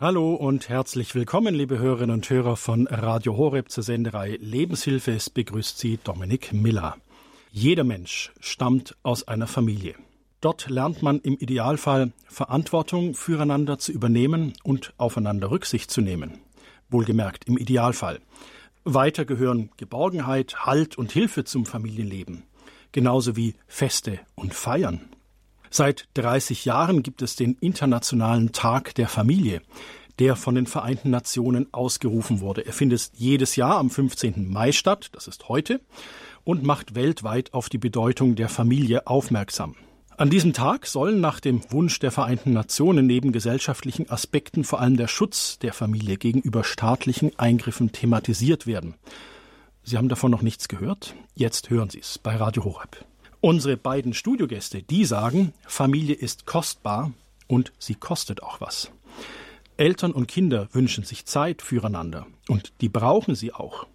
[0.00, 5.12] Hallo und herzlich willkommen, liebe Hörerinnen und Hörer von Radio Horeb zur Senderei Lebenshilfe.
[5.12, 6.96] Es begrüßt Sie Dominik Miller.
[7.52, 9.94] Jeder Mensch stammt aus einer Familie.
[10.40, 16.40] Dort lernt man im Idealfall Verantwortung füreinander zu übernehmen und aufeinander Rücksicht zu nehmen.
[16.90, 18.18] Wohlgemerkt im Idealfall.
[18.82, 22.42] Weiter gehören Geborgenheit, Halt und Hilfe zum Familienleben,
[22.90, 25.13] genauso wie Feste und Feiern.
[25.76, 29.60] Seit 30 Jahren gibt es den Internationalen Tag der Familie,
[30.20, 32.64] der von den Vereinten Nationen ausgerufen wurde.
[32.64, 34.48] Er findet jedes Jahr am 15.
[34.48, 35.80] Mai statt, das ist heute,
[36.44, 39.74] und macht weltweit auf die Bedeutung der Familie aufmerksam.
[40.16, 44.96] An diesem Tag sollen nach dem Wunsch der Vereinten Nationen neben gesellschaftlichen Aspekten vor allem
[44.96, 48.94] der Schutz der Familie gegenüber staatlichen Eingriffen thematisiert werden.
[49.82, 51.16] Sie haben davon noch nichts gehört?
[51.34, 53.04] Jetzt hören Sie es bei Radio Horeb.
[53.44, 57.12] Unsere beiden Studiogäste, die sagen, Familie ist kostbar
[57.46, 58.90] und sie kostet auch was.
[59.76, 63.86] Eltern und Kinder wünschen sich Zeit füreinander und die brauchen sie auch.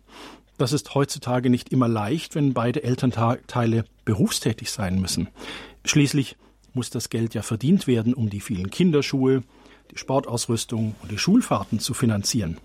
[0.59, 5.29] Das ist heutzutage nicht immer leicht, wenn beide Elternteile berufstätig sein müssen.
[5.83, 6.37] Schließlich
[6.75, 9.41] muss das Geld ja verdient werden, um die vielen Kinderschuhe,
[9.89, 12.59] die Sportausrüstung und die Schulfahrten zu finanzieren.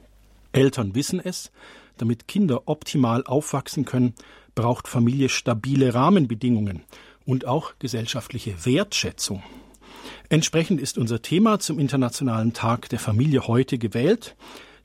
[0.52, 1.50] Eltern wissen es,
[1.96, 4.12] damit Kinder optimal aufwachsen können,
[4.55, 6.83] braucht Familie stabile Rahmenbedingungen
[7.27, 9.42] und auch gesellschaftliche Wertschätzung.
[10.28, 14.36] Entsprechend ist unser Thema zum Internationalen Tag der Familie heute gewählt.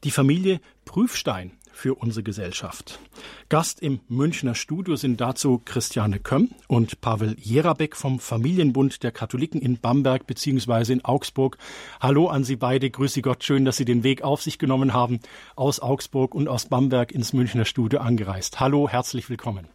[0.03, 2.99] Die Familie Prüfstein für unsere Gesellschaft.
[3.47, 9.61] Gast im Münchner Studio sind dazu Christiane Kömm und Pavel Jerabek vom Familienbund der Katholiken
[9.61, 10.91] in Bamberg bzw.
[10.91, 11.57] in Augsburg.
[12.01, 12.89] Hallo an Sie beide.
[12.89, 13.45] Grüße Gott.
[13.45, 15.21] Schön, dass Sie den Weg auf sich genommen haben,
[15.55, 18.59] aus Augsburg und aus Bamberg ins Münchner Studio angereist.
[18.59, 19.69] Hallo, herzlich willkommen.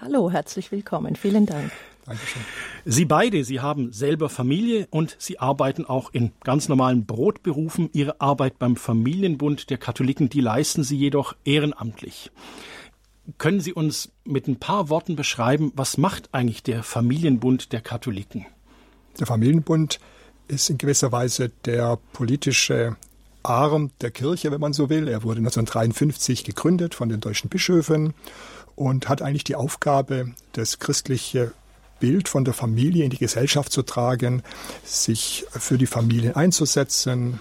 [0.00, 1.14] Hallo, herzlich willkommen.
[1.14, 1.70] Vielen Dank.
[2.04, 2.42] Dankeschön.
[2.84, 7.88] Sie beide, Sie haben selber Familie und Sie arbeiten auch in ganz normalen Brotberufen.
[7.92, 12.30] Ihre Arbeit beim Familienbund der Katholiken, die leisten Sie jedoch ehrenamtlich.
[13.38, 18.44] Können Sie uns mit ein paar Worten beschreiben, was macht eigentlich der Familienbund der Katholiken?
[19.18, 19.98] Der Familienbund
[20.46, 22.96] ist in gewisser Weise der politische
[23.42, 25.08] Arm der Kirche, wenn man so will.
[25.08, 28.12] Er wurde 1953 gegründet von den deutschen Bischöfen
[28.76, 31.52] und hat eigentlich die Aufgabe, das christliche
[32.04, 34.42] Bild von der Familie in die Gesellschaft zu tragen,
[34.84, 37.40] sich für die Familien einzusetzen,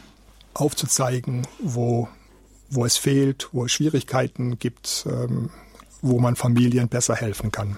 [0.53, 2.07] aufzuzeigen, wo,
[2.69, 5.49] wo es fehlt, wo es Schwierigkeiten gibt, ähm,
[6.01, 7.77] wo man Familien besser helfen kann.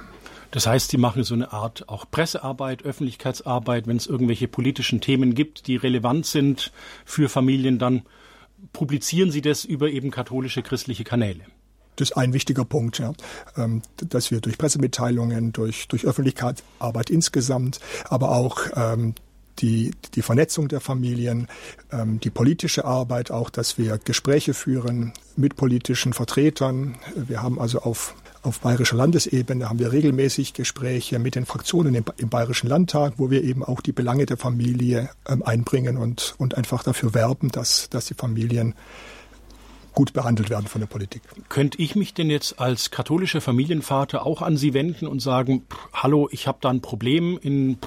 [0.52, 5.34] Das heißt, Sie machen so eine Art auch Pressearbeit, Öffentlichkeitsarbeit, wenn es irgendwelche politischen Themen
[5.34, 6.72] gibt, die relevant sind
[7.04, 8.04] für Familien, dann
[8.74, 11.46] publizieren Sie das über eben katholische christliche Kanäle.
[11.96, 13.14] Das ist ein wichtiger Punkt, ja,
[13.58, 17.80] ähm, dass wir durch Pressemitteilungen, durch, durch Öffentlichkeitsarbeit insgesamt,
[18.10, 19.16] aber auch ähm,
[19.60, 21.48] die, die Vernetzung der Familien,
[21.92, 26.98] ähm, die politische Arbeit, auch dass wir Gespräche führen mit politischen Vertretern.
[27.16, 32.06] Wir haben also auf, auf bayerischer Landesebene haben wir regelmäßig Gespräche mit den Fraktionen im,
[32.18, 36.84] im Bayerischen Landtag, wo wir eben auch die Belange der Familie einbringen und, und einfach
[36.84, 38.76] dafür werben, dass, dass die Familien
[39.96, 41.24] gut behandelt werden von der Politik.
[41.50, 46.30] Könnte ich mich denn jetzt als katholischer Familienvater auch an Sie wenden und sagen, hallo,
[46.32, 47.80] ich habe da ein Problem in,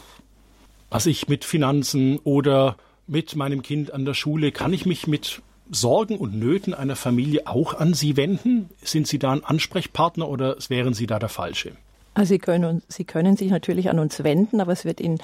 [0.90, 2.76] was ich mit Finanzen oder
[3.06, 7.46] mit meinem Kind an der Schule, kann ich mich mit Sorgen und Nöten einer Familie
[7.46, 8.70] auch an Sie wenden?
[8.82, 11.72] Sind Sie da ein Ansprechpartner oder wären Sie da der Falsche?
[12.14, 15.18] Also Sie können, Sie können sich natürlich an uns wenden, aber es wird in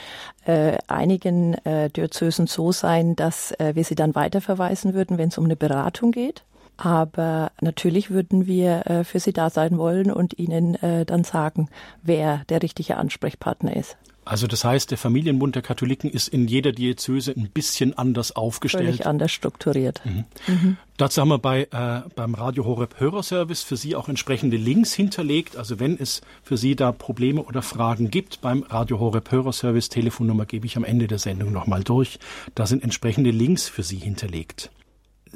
[0.45, 5.39] äh, einigen äh, Diözesen so sein, dass äh, wir Sie dann weiterverweisen würden, wenn es
[5.39, 6.45] um eine Beratung geht.
[6.77, 11.69] Aber natürlich würden wir äh, für Sie da sein wollen und Ihnen äh, dann sagen,
[12.03, 13.97] wer der richtige Ansprechpartner ist.
[14.27, 18.85] Also das heißt, der Familienbund der Katholiken ist in jeder Diözese ein bisschen anders aufgestellt.
[18.85, 20.01] Völlig anders strukturiert.
[20.05, 20.25] Mhm.
[20.47, 20.77] Mhm.
[20.97, 25.57] Dazu haben wir bei, äh, beim Radio Horeb Hörerservice für Sie auch entsprechende Links hinterlegt.
[25.57, 30.47] Also wenn es für Sie da Probleme oder Fragen gibt, beim Radio Horeb Hörerservice Telefonnummer
[30.47, 32.19] gebe ich am Ende der Sendung nochmal durch.
[32.55, 34.71] Da sind entsprechende Links für Sie hinterlegt.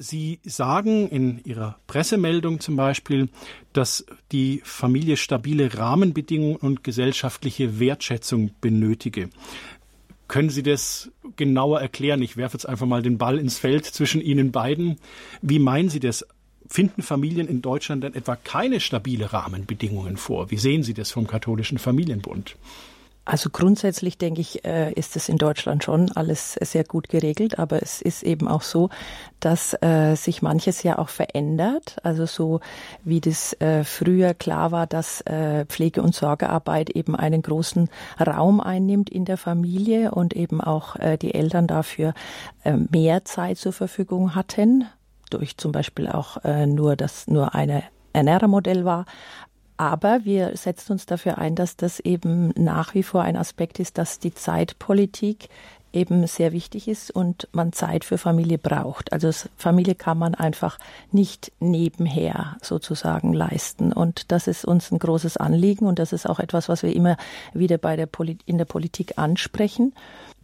[0.01, 3.29] Sie sagen in Ihrer Pressemeldung zum Beispiel,
[3.73, 9.31] dass die Familie stabile Rahmenbedingungen und gesellschaftliche Wertschätzung benötige.
[10.29, 12.23] Können Sie das genauer erklären?
[12.23, 14.99] Ich werfe jetzt einfach mal den Ball ins Feld zwischen Ihnen beiden.
[15.41, 16.27] Wie meinen Sie das?
[16.71, 20.51] Finden Familien in Deutschland denn etwa keine stabile Rahmenbedingungen vor?
[20.51, 22.57] Wie sehen Sie das vom katholischen Familienbund?
[23.29, 27.83] Also grundsätzlich denke ich, äh, ist es in Deutschland schon alles sehr gut geregelt, aber
[27.83, 28.89] es ist eben auch so,
[29.39, 31.97] dass äh, sich manches ja auch verändert.
[32.03, 32.61] Also so
[33.05, 35.23] wie das äh, früher klar war, dass
[35.69, 41.35] Pflege- und Sorgearbeit eben einen großen Raum einnimmt in der Familie und eben auch die
[41.35, 42.15] Eltern dafür
[42.65, 44.87] mehr Zeit zur Verfügung hatten,
[45.31, 47.83] durch zum Beispiel auch nur, dass nur eine
[48.13, 49.05] Ernährermodell war,
[49.79, 53.97] aber wir setzen uns dafür ein, dass das eben nach wie vor ein Aspekt ist,
[53.97, 55.49] dass die Zeitpolitik
[55.93, 59.13] eben sehr wichtig ist und man Zeit für Familie braucht.
[59.13, 60.79] Also Familie kann man einfach
[61.13, 63.93] nicht nebenher sozusagen leisten.
[63.93, 67.17] Und das ist uns ein großes Anliegen und das ist auch etwas, was wir immer
[67.55, 69.95] wieder bei der Poli in der Politik ansprechen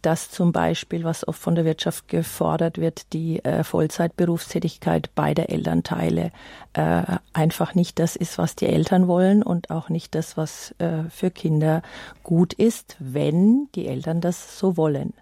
[0.05, 6.31] dass zum Beispiel, was oft von der Wirtschaft gefordert wird, die äh, Vollzeitberufstätigkeit beider Elternteile
[6.73, 7.03] äh,
[7.33, 11.31] einfach nicht das ist, was die Eltern wollen und auch nicht das, was äh, für
[11.31, 11.81] Kinder
[12.21, 15.13] gut ist, wenn die Eltern das so wollen.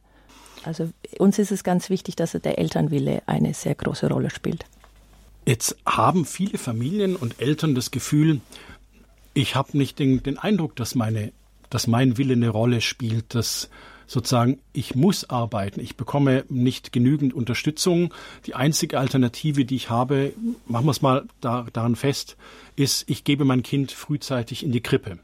[0.65, 4.65] Also uns ist es ganz wichtig, dass der Elternwille eine sehr große Rolle spielt.
[5.45, 8.41] Jetzt haben viele Familien und Eltern das Gefühl,
[9.33, 11.31] ich habe nicht den, den Eindruck, dass meine,
[11.69, 13.69] dass mein Wille eine Rolle spielt, dass
[14.07, 18.13] sozusagen, ich muss arbeiten, ich bekomme nicht genügend Unterstützung.
[18.45, 20.33] Die einzige Alternative, die ich habe,
[20.67, 22.37] machen wir es mal da, daran fest,
[22.75, 25.19] ist, ich gebe mein Kind frühzeitig in die Krippe.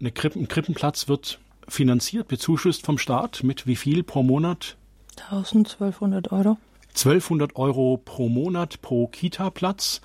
[0.00, 1.38] Eine Krippe ein Krippenplatz wird
[1.68, 4.76] finanziert, bezuschusst vom Staat mit wie viel pro Monat?
[5.30, 6.58] 1200 Euro.
[6.90, 10.00] 1200 Euro pro Monat pro Kita-Platz.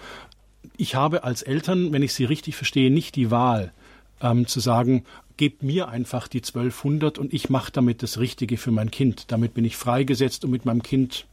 [0.77, 3.73] Ich habe als Eltern, wenn ich Sie richtig verstehe, nicht die Wahl,
[4.21, 5.03] ähm, zu sagen,
[5.37, 9.31] gebt mir einfach die 1200 und ich mache damit das Richtige für mein Kind.
[9.31, 11.25] Damit bin ich freigesetzt, um mit meinem Kind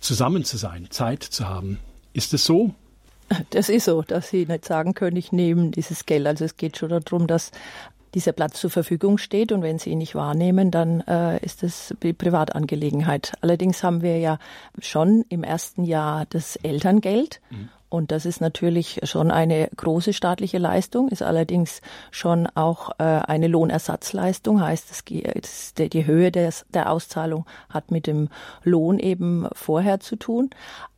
[0.00, 1.78] zusammen zu sein, Zeit zu haben.
[2.12, 2.74] Ist es so?
[3.50, 6.26] Das ist so, dass Sie nicht sagen können, ich nehme dieses Geld.
[6.26, 7.52] Also es geht schon darum, dass
[8.14, 11.94] dieser Platz zur Verfügung steht und wenn Sie ihn nicht wahrnehmen, dann äh, ist es
[12.02, 13.34] die Privatangelegenheit.
[13.40, 14.38] Allerdings haben wir ja
[14.80, 17.40] schon im ersten Jahr das Elterngeld.
[17.50, 17.68] Mhm.
[17.90, 21.82] Und das ist natürlich schon eine große staatliche Leistung, ist allerdings
[22.12, 28.28] schon auch äh, eine Lohnersatzleistung, heißt es, die Höhe der Auszahlung hat mit dem
[28.62, 30.50] Lohn eben vorher zu tun.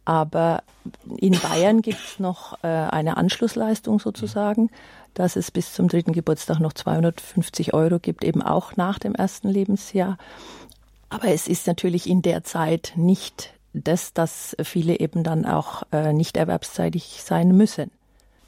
[0.05, 0.63] Aber
[1.17, 4.71] in Bayern gibt es noch äh, eine Anschlussleistung sozusagen,
[5.15, 9.49] dass es bis zum dritten Geburtstag noch 250 Euro gibt, eben auch nach dem ersten
[9.49, 10.19] Lebensjahr.
[11.09, 16.13] Aber es ist natürlich in der Zeit nicht das, dass viele eben dann auch äh,
[16.13, 17.91] nicht erwerbszeitig sein müssen.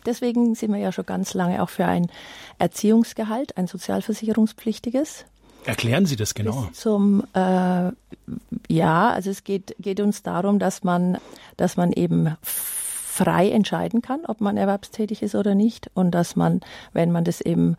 [0.07, 2.11] Deswegen sind wir ja schon ganz lange auch für ein
[2.59, 5.25] Erziehungsgehalt, ein sozialversicherungspflichtiges.
[5.65, 6.69] Erklären Sie das genau.
[6.75, 7.91] Zum äh,
[8.69, 11.17] ja, also es geht geht uns darum, dass man
[11.57, 12.37] dass man eben
[13.15, 16.61] frei entscheiden kann, ob man erwerbstätig ist oder nicht und dass man,
[16.93, 17.77] wenn man das eben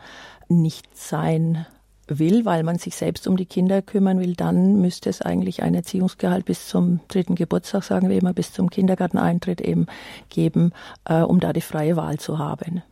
[0.47, 1.67] nicht sein
[2.07, 5.73] will, weil man sich selbst um die Kinder kümmern will, dann müsste es eigentlich ein
[5.73, 9.87] Erziehungsgehalt bis zum dritten Geburtstag, sagen wir immer, bis zum Kindergarteneintritt eben
[10.29, 10.71] geben,
[11.05, 12.83] äh, um da die freie Wahl zu haben.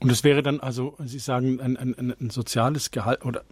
[0.00, 3.42] Und es wäre dann also, Sie sagen, ein, ein, ein soziales Gehalt oder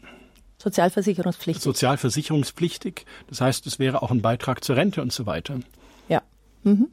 [0.61, 1.63] Sozialversicherungspflichtig.
[1.63, 3.07] Sozialversicherungspflichtig.
[3.29, 5.59] Das heißt, es wäre auch ein Beitrag zur Rente und so weiter.
[6.09, 6.23] Ja.
[6.65, 6.89] Mhm.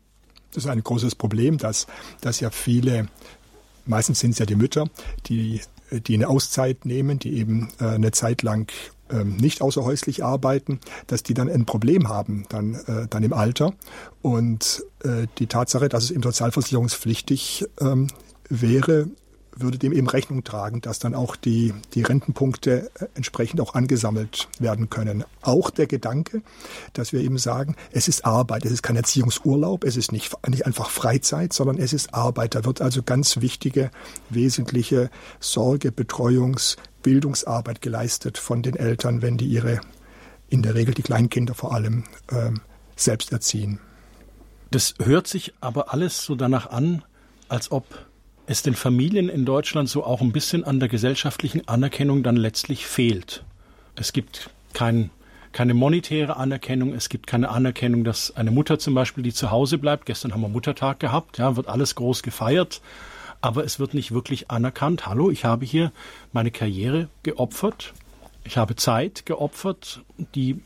[0.54, 1.86] Das ist ein großes Problem, dass,
[2.22, 3.08] dass ja viele,
[3.88, 4.86] meistens sind es ja die Mütter,
[5.28, 5.62] die
[5.92, 8.72] die eine Auszeit nehmen, die eben äh, eine Zeit lang
[9.10, 13.74] ähm, nicht außerhäuslich arbeiten, dass die dann ein Problem haben, dann, äh, dann im Alter.
[14.22, 18.07] Und äh, die Tatsache, dass es eben sozialversicherungspflichtig ähm,
[18.50, 19.07] wäre,
[19.59, 24.48] würde dem eben Rechnung tragen, dass dann auch die, die Rentenpunkte äh, entsprechend auch angesammelt
[24.59, 25.24] werden können.
[25.42, 26.42] Auch der Gedanke,
[26.94, 30.65] dass wir eben sagen, es ist Arbeit, es ist kein Erziehungsurlaub, es ist nicht, nicht
[30.65, 32.56] einfach Freizeit, sondern es ist Arbeit.
[32.56, 33.92] Da wird also ganz wichtige,
[34.30, 35.09] wesentliche
[35.40, 39.80] Sorge, Betreuungs-, Bildungsarbeit geleistet von den Eltern, wenn die ihre,
[40.49, 42.61] in der Regel die Kleinkinder vor allem, ähm,
[42.95, 43.80] selbst erziehen.
[44.71, 47.04] Das hört sich aber alles so danach an,
[47.47, 47.85] als ob
[48.47, 52.87] es den Familien in Deutschland so auch ein bisschen an der gesellschaftlichen Anerkennung dann letztlich
[52.87, 53.44] fehlt.
[53.95, 55.09] Es gibt kein,
[55.51, 59.77] keine monetäre Anerkennung, es gibt keine Anerkennung, dass eine Mutter zum Beispiel, die zu Hause
[59.77, 62.81] bleibt, gestern haben wir Muttertag gehabt, ja, wird alles groß gefeiert,
[63.42, 65.07] aber es wird nicht wirklich anerkannt.
[65.07, 65.92] Hallo, ich habe hier
[66.31, 67.94] meine Karriere geopfert,
[68.45, 70.04] ich habe Zeit geopfert,
[70.35, 70.61] die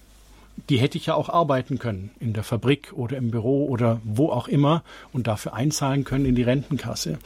[0.70, 4.30] die hätte ich ja auch arbeiten können in der Fabrik oder im Büro oder wo
[4.30, 7.20] auch immer und dafür einzahlen können in die Rentenkasse.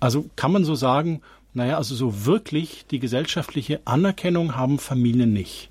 [0.00, 5.70] Also kann man so sagen, naja, also so wirklich die gesellschaftliche Anerkennung haben Familien nicht.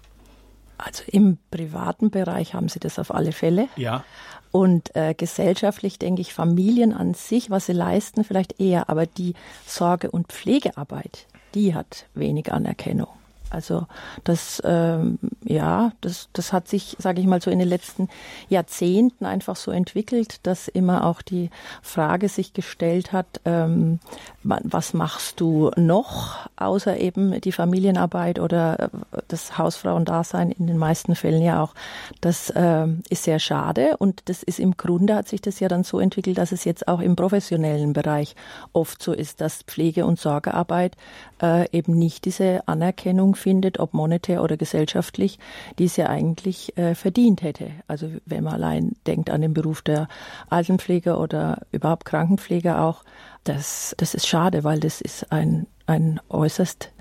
[0.77, 3.67] Also im privaten Bereich haben sie das auf alle Fälle.
[3.75, 4.03] Ja.
[4.51, 9.35] Und äh, gesellschaftlich denke ich, Familien an sich, was sie leisten, vielleicht eher, aber die
[9.65, 13.18] Sorge- und Pflegearbeit, die hat wenig Anerkennung.
[13.49, 13.87] Also
[14.23, 18.09] das, ähm, ja, das, das hat sich, sage ich mal, so in den letzten
[18.47, 21.49] Jahrzehnten einfach so entwickelt, dass immer auch die
[21.81, 23.99] Frage sich gestellt hat, ähm,
[24.43, 28.89] was machst du noch, außer eben die Familienarbeit oder äh,
[29.27, 31.73] das Hausfrauendasein in den meisten Fällen ja auch.
[32.21, 35.83] Das ähm, ist sehr schade und das ist im Grunde hat sich das ja dann
[35.83, 38.35] so entwickelt, dass es jetzt auch im professionellen Bereich
[38.73, 40.95] oft so ist, dass Pflege- und Sorgearbeit
[41.41, 45.39] äh, eben nicht diese Anerkennung findet, ob monetär oder gesellschaftlich,
[45.77, 47.71] die sie eigentlich äh, verdient hätte.
[47.87, 50.07] Also wenn man allein denkt an den Beruf der
[50.49, 53.03] Altenpfleger oder überhaupt Krankenpfleger auch,
[53.43, 56.91] das, das ist schade, weil das ist ein, ein äußerst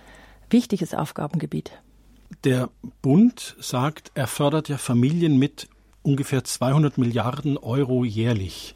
[0.51, 1.73] wichtiges Aufgabengebiet.
[2.45, 2.71] Der
[3.03, 5.69] Bund sagt, er fördert ja Familien mit
[6.03, 8.75] ungefähr 200 Milliarden Euro jährlich.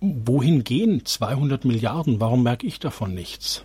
[0.00, 2.20] Wohin gehen 200 Milliarden?
[2.20, 3.64] Warum merke ich davon nichts?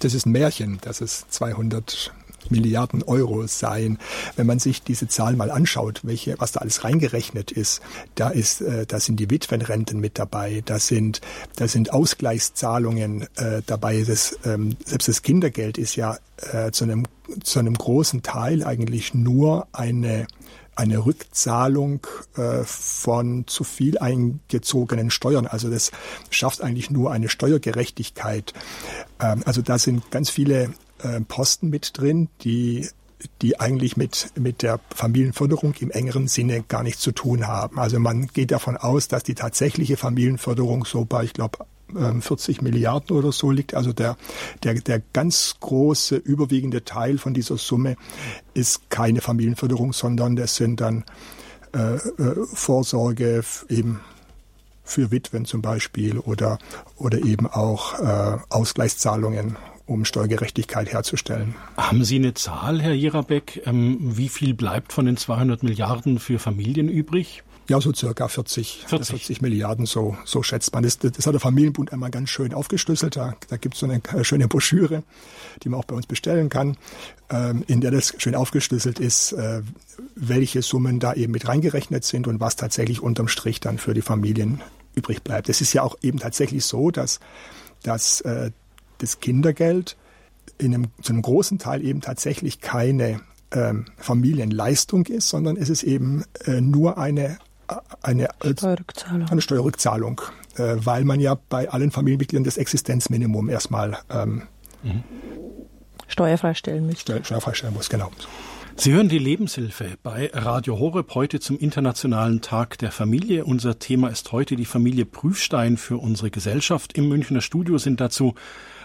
[0.00, 2.12] Das ist ein Märchen, dass es 200
[2.50, 3.98] Milliarden Euro seien.
[4.36, 7.80] Wenn man sich diese Zahl mal anschaut, welche, was da alles reingerechnet ist,
[8.14, 11.20] da ist, äh, da sind die Witwenrenten mit dabei, da sind,
[11.56, 14.02] da sind Ausgleichszahlungen äh, dabei.
[14.02, 16.18] Das, ähm, selbst das Kindergeld ist ja
[16.52, 17.04] äh, zu einem,
[17.42, 20.26] zu einem großen Teil eigentlich nur eine
[20.76, 25.46] eine Rückzahlung äh, von zu viel eingezogenen Steuern.
[25.46, 25.90] Also das
[26.30, 28.52] schafft eigentlich nur eine Steuergerechtigkeit.
[29.20, 32.88] Ähm, also da sind ganz viele äh, Posten mit drin, die
[33.40, 37.78] die eigentlich mit, mit der Familienförderung im engeren Sinne gar nichts zu tun haben.
[37.78, 41.58] Also man geht davon aus, dass die tatsächliche Familienförderung so bei, ich glaube,
[42.20, 43.74] 40 ähm, Milliarden oder so liegt.
[43.74, 44.16] Also der,
[44.62, 47.96] der, der ganz große, überwiegende Teil von dieser Summe
[48.54, 51.04] ist keine Familienförderung, sondern das sind dann
[51.74, 52.00] äh, äh,
[52.52, 54.00] Vorsorge eben
[54.84, 56.58] für Witwen zum Beispiel oder,
[56.96, 61.54] oder eben auch äh, Ausgleichszahlungen um Steuergerechtigkeit herzustellen.
[61.76, 66.38] Haben Sie eine Zahl, Herr Jirabeck, ähm, wie viel bleibt von den 200 Milliarden für
[66.38, 67.42] Familien übrig?
[67.68, 69.08] Ja, so circa 40, 40.
[69.08, 70.82] 40 Milliarden, so, so schätzt man.
[70.82, 73.16] Das, das hat der Familienbund einmal ganz schön aufgeschlüsselt.
[73.16, 75.02] Da, da gibt es so eine schöne Broschüre,
[75.62, 76.76] die man auch bei uns bestellen kann,
[77.30, 79.62] ähm, in der das schön aufgeschlüsselt ist, äh,
[80.14, 84.02] welche Summen da eben mit reingerechnet sind und was tatsächlich unterm Strich dann für die
[84.02, 84.60] Familien
[84.94, 85.48] übrig bleibt.
[85.48, 87.18] Es ist ja auch eben tatsächlich so, dass,
[87.82, 88.50] dass äh,
[88.98, 89.96] das Kindergeld
[90.58, 93.20] in einem, zu einem großen Teil eben tatsächlich keine
[93.52, 97.38] ähm, Familienleistung ist, sondern es ist eben äh, nur eine
[98.02, 100.20] eine Steuerrückzahlung, eine Steuerrückzahlung
[100.58, 104.42] äh, weil man ja bei allen Familienmitgliedern das Existenzminimum erstmal ähm,
[104.82, 105.02] mhm.
[106.06, 107.00] steuerfrei stellen muss.
[107.00, 108.10] Steuer, steuerfrei stellen muss, genau.
[108.76, 113.44] Sie hören die Lebenshilfe bei Radio Horeb heute zum Internationalen Tag der Familie.
[113.44, 116.98] Unser Thema ist heute die Familie Prüfstein für unsere Gesellschaft.
[116.98, 118.34] Im Münchner Studio sind dazu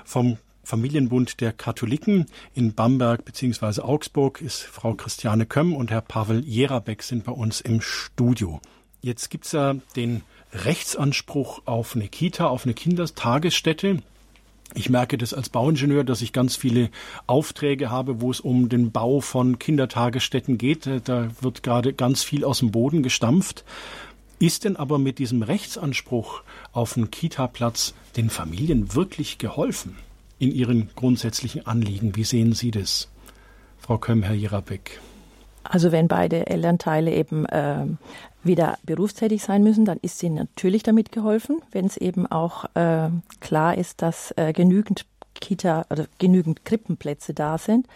[0.06, 0.38] vom
[0.70, 3.82] Familienbund der Katholiken in Bamberg bzw.
[3.82, 8.62] Augsburg ist Frau Christiane Kömm und Herr Pavel Jerabeck sind bei uns im Studio.
[9.02, 10.22] Jetzt gibt's ja den
[10.54, 14.04] Rechtsanspruch auf eine Kita, auf eine Kindertagesstätte.
[14.76, 16.92] Ich merke das als Bauingenieur, dass ich ganz viele
[17.26, 20.88] Aufträge habe, wo es um den Bau von Kindertagesstätten geht.
[21.06, 23.66] Da wird gerade ganz viel aus dem Boden gestampft.
[24.38, 29.98] Ist denn aber mit diesem Rechtsanspruch auf einen Kita-Platz den Familien wirklich geholfen?
[30.40, 32.16] In Ihren grundsätzlichen Anliegen.
[32.16, 33.10] Wie sehen Sie das,
[33.78, 35.00] Frau Kömm, Herr Jerabeck?
[35.64, 37.86] Also wenn beide Elternteile eben äh,
[38.44, 43.10] wieder berufstätig sein müssen, dann ist ihnen natürlich damit geholfen, wenn es eben auch äh,
[43.40, 45.06] klar ist, dass äh, genügend
[45.36, 47.88] Kita oder genügend Krippenplätze da sind.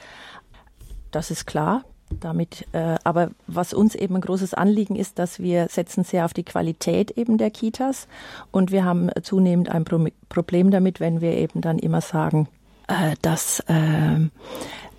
[1.11, 1.83] Das ist klar.
[2.19, 6.33] Damit, äh, aber was uns eben ein großes Anliegen ist, dass wir setzen sehr auf
[6.33, 8.07] die Qualität eben der Kitas
[8.51, 12.47] und wir haben zunehmend ein Pro Problem damit, wenn wir eben dann immer sagen,
[12.87, 14.19] äh, dass äh,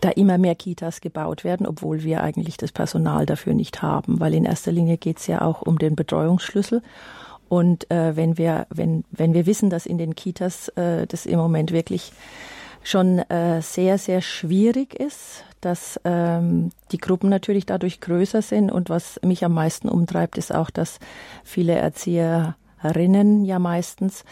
[0.00, 4.34] da immer mehr Kitas gebaut werden, obwohl wir eigentlich das Personal dafür nicht haben, weil
[4.34, 6.82] in erster Linie geht es ja auch um den Betreuungsschlüssel.
[7.48, 11.38] Und äh, wenn wir wenn wenn wir wissen, dass in den Kitas äh, das im
[11.38, 12.12] Moment wirklich
[12.82, 18.70] schon äh, sehr sehr schwierig ist, dass ähm, die Gruppen natürlich dadurch größer sind.
[18.70, 20.98] Und was mich am meisten umtreibt, ist auch, dass
[21.42, 24.24] viele Erzieherinnen ja meistens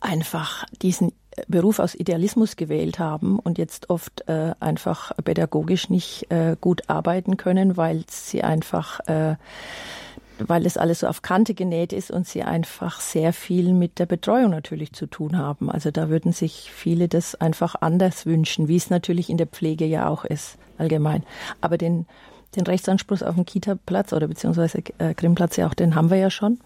[0.00, 1.12] einfach diesen
[1.46, 7.36] Beruf aus Idealismus gewählt haben und jetzt oft äh, einfach pädagogisch nicht äh, gut arbeiten
[7.36, 9.36] können, weil sie einfach äh,
[10.46, 14.06] weil es alles so auf Kante genäht ist und sie einfach sehr viel mit der
[14.06, 15.70] Betreuung natürlich zu tun haben.
[15.70, 19.84] Also da würden sich viele das einfach anders wünschen, wie es natürlich in der Pflege
[19.84, 21.22] ja auch ist, allgemein.
[21.60, 22.06] Aber den,
[22.56, 26.30] den Rechtsanspruch auf den Kita-Platz oder beziehungsweise äh, Grimmplatz ja auch, den haben wir ja
[26.30, 26.58] schon.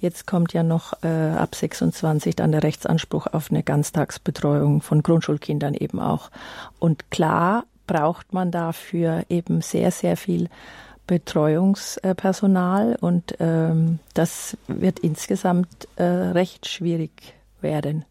[0.00, 5.74] Jetzt kommt ja noch äh, ab 26 dann der Rechtsanspruch auf eine Ganztagsbetreuung von Grundschulkindern
[5.74, 6.30] eben auch.
[6.78, 10.48] Und klar braucht man dafür eben sehr, sehr viel
[11.08, 18.04] Betreuungspersonal und ähm, das wird insgesamt äh, recht schwierig werden.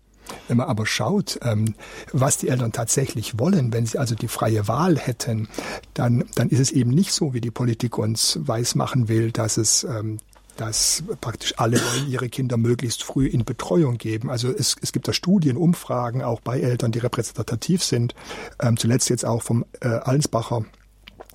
[0.49, 1.75] Wenn man aber schaut, ähm,
[2.11, 5.47] was die Eltern tatsächlich wollen, wenn sie also die freie Wahl hätten,
[5.93, 9.85] dann, dann ist es eben nicht so, wie die Politik uns weismachen will, dass es
[9.85, 10.17] ähm,
[10.57, 14.31] dass praktisch alle wollen ihre Kinder möglichst früh in Betreuung geben.
[14.31, 18.15] Also es, es gibt da Studien, Umfragen auch bei Eltern, die repräsentativ sind.
[18.59, 20.65] Ähm, zuletzt jetzt auch vom äh, Allensbacher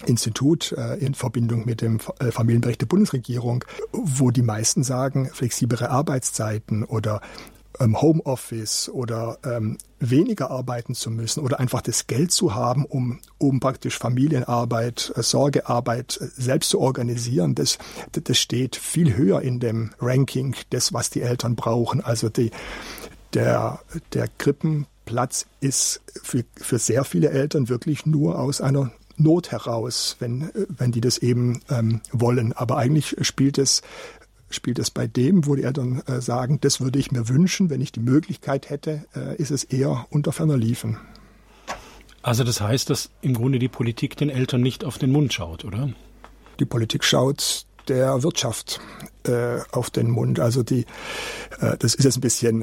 [0.06, 5.90] Institut äh, in Verbindung mit dem äh, Familienbericht der Bundesregierung, wo die meisten sagen, flexiblere
[5.90, 7.20] Arbeitszeiten oder
[7.80, 13.20] ähm, Homeoffice oder ähm, weniger arbeiten zu müssen oder einfach das Geld zu haben, um,
[13.38, 17.78] um praktisch Familienarbeit, äh, Sorgearbeit selbst zu organisieren, das,
[18.12, 22.02] das steht viel höher in dem Ranking des, was die Eltern brauchen.
[22.02, 22.50] Also die,
[23.34, 23.80] der,
[24.12, 30.50] der Krippenplatz ist für, für sehr viele Eltern wirklich nur aus einer Not heraus, wenn,
[30.68, 32.52] wenn die das eben ähm, wollen.
[32.52, 33.82] Aber eigentlich spielt es
[34.54, 37.80] spielt es bei dem, wo die Eltern äh, sagen, das würde ich mir wünschen, wenn
[37.80, 40.98] ich die Möglichkeit hätte, äh, ist es eher unter ferner Liefen.
[42.22, 45.64] Also das heißt, dass im Grunde die Politik den Eltern nicht auf den Mund schaut,
[45.64, 45.90] oder?
[46.60, 48.80] Die Politik schaut der Wirtschaft
[49.26, 50.38] äh, auf den Mund.
[50.38, 50.86] Also die,
[51.60, 52.62] äh, das ist jetzt ein bisschen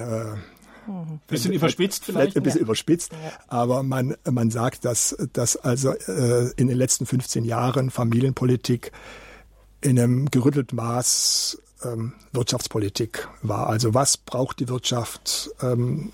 [0.90, 2.36] ein bisschen überspitzt vielleicht?
[2.36, 2.66] Ein bisschen ja.
[2.66, 3.12] überspitzt,
[3.48, 8.92] aber man, man sagt, dass, dass also äh, in den letzten 15 Jahren Familienpolitik
[9.82, 13.68] in einem gerüttelten Maß ähm, Wirtschaftspolitik war.
[13.68, 15.52] Also was braucht die Wirtschaft?
[15.62, 16.12] Ähm,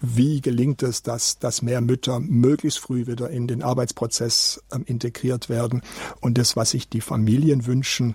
[0.00, 5.48] wie gelingt es, dass, dass mehr Mütter möglichst früh wieder in den Arbeitsprozess ähm, integriert
[5.48, 5.82] werden?
[6.20, 8.14] Und das, was sich die Familien wünschen,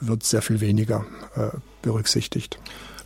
[0.00, 1.50] wird sehr viel weniger äh,
[1.82, 2.58] berücksichtigt.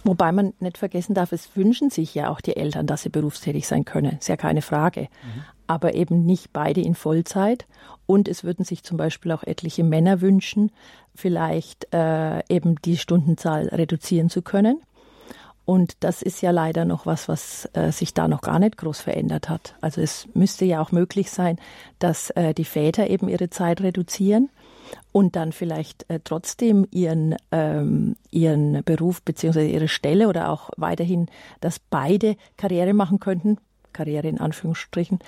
[0.05, 3.69] Wobei man nicht vergessen darf, es wünschen sich ja auch die Eltern, dass sie berufstätig
[3.69, 4.19] sein können.
[4.19, 5.03] Ist ja keine Frage.
[5.03, 5.45] Mhm.
[5.69, 7.67] Aber eben nicht beide in Vollzeit.
[8.07, 10.73] Und es würden sich zum Beispiel auch etliche Männer wünschen,
[11.15, 14.81] vielleicht äh, eben die Stundenzahl reduzieren zu können.
[15.65, 19.01] Und das ist ja leider noch was, was äh, sich da noch gar nicht groß
[19.01, 19.77] verändert hat.
[19.81, 21.59] Also es müsste ja auch möglich sein,
[22.01, 24.51] dass äh, die Väter eben ihre Zeit reduzieren
[25.13, 31.29] und dann vielleicht äh, trotzdem ihren, ähm, ihren Beruf beziehungsweise ihre Stelle oder auch weiterhin,
[31.61, 33.59] dass beide Karriere machen könnten,
[33.93, 35.19] Karriere in Anführungsstrichen,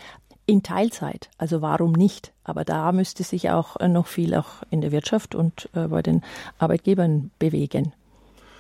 [0.47, 1.31] in Teilzeit.
[1.39, 2.33] Also warum nicht?
[2.45, 6.03] Aber da müsste sich auch äh, noch viel auch in der Wirtschaft und äh, bei
[6.03, 6.23] den
[6.59, 7.93] Arbeitgebern bewegen.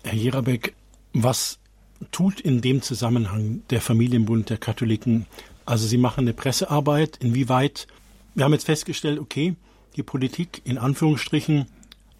[0.03, 0.75] Herr Jerabeck,
[1.13, 1.59] was
[2.11, 5.27] tut in dem Zusammenhang der Familienbund der Katholiken?
[5.67, 7.19] Also Sie machen eine Pressearbeit.
[7.21, 7.87] Inwieweit?
[8.35, 9.55] Wir haben jetzt festgestellt, okay,
[9.97, 11.67] die Politik in Anführungsstrichen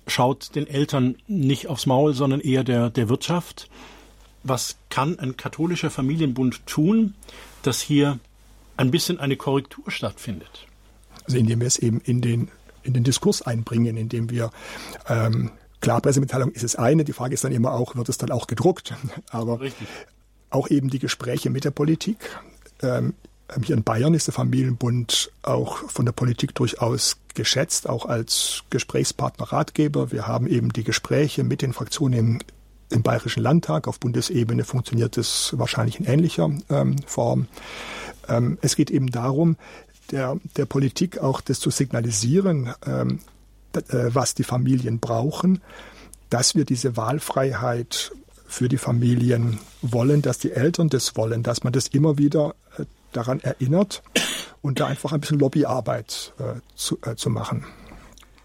[0.07, 3.69] schaut den Eltern nicht aufs Maul, sondern eher der, der Wirtschaft.
[4.43, 7.15] Was kann ein katholischer Familienbund tun,
[7.63, 8.19] dass hier
[8.77, 10.67] ein bisschen eine Korrektur stattfindet?
[11.25, 12.51] Also indem wir es eben in den,
[12.83, 14.51] in den Diskurs einbringen, indem wir
[15.09, 15.51] ähm,
[15.85, 17.05] Klar, Pressemitteilung ist es eine.
[17.05, 18.95] Die Frage ist dann immer auch, wird es dann auch gedruckt?
[19.29, 19.87] Aber Richtig.
[20.49, 22.17] auch eben die Gespräche mit der Politik.
[22.81, 23.13] Ähm,
[23.63, 29.53] hier in Bayern ist der Familienbund auch von der Politik durchaus geschätzt, auch als Gesprächspartner,
[29.53, 30.13] Ratgeber.
[30.13, 32.39] Wir haben eben die Gespräche mit den Fraktionen im,
[32.91, 33.89] im Bayerischen Landtag.
[33.89, 37.49] Auf Bundesebene funktioniert es wahrscheinlich in ähnlicher ähm, Form.
[38.29, 39.57] Ähm, es geht eben darum,
[40.11, 43.21] der, der Politik auch das zu signalisieren, ähm,
[43.75, 45.61] äh, was die Familien brauchen,
[46.31, 48.13] dass wir diese Wahlfreiheit
[48.47, 52.85] für die Familien wollen, dass die Eltern das wollen, dass man das immer wieder äh,
[53.13, 54.03] daran erinnert
[54.65, 57.67] und da einfach ein bisschen Lobbyarbeit äh, zu, äh, zu machen.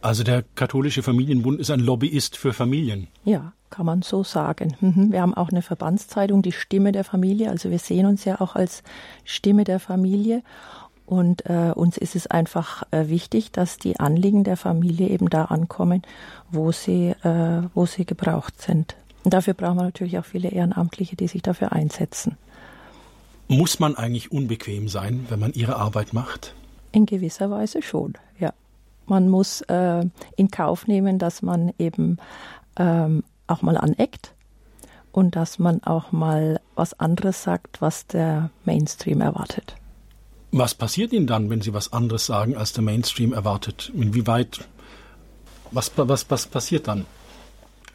[0.01, 3.08] Also der katholische Familienbund ist ein Lobbyist für Familien.
[3.23, 4.75] Ja, kann man so sagen.
[4.82, 5.13] Mhm.
[5.13, 7.49] Wir haben auch eine Verbandszeitung, die Stimme der Familie.
[7.49, 8.84] Also wir sehen uns ja auch als
[9.23, 10.43] Stimme der Familie.
[11.05, 15.45] Und äh, uns ist es einfach äh, wichtig, dass die Anliegen der Familie eben da
[15.45, 16.01] ankommen,
[16.51, 18.97] wo sie, äh, wo sie gebraucht sind.
[19.23, 22.38] Und dafür brauchen wir natürlich auch viele Ehrenamtliche, die sich dafür einsetzen.
[23.51, 26.53] Muss man eigentlich unbequem sein, wenn man ihre Arbeit macht?
[26.91, 28.53] In gewisser Weise schon, ja.
[29.07, 32.17] Man muss äh, in Kauf nehmen, dass man eben
[32.77, 34.35] ähm, auch mal aneckt
[35.12, 39.75] und dass man auch mal was anderes sagt, was der Mainstream erwartet.
[40.51, 43.91] Was passiert Ihnen dann, wenn Sie was anderes sagen, als der Mainstream erwartet?
[43.95, 44.59] Inwieweit,
[45.71, 47.07] was, was, was passiert dann?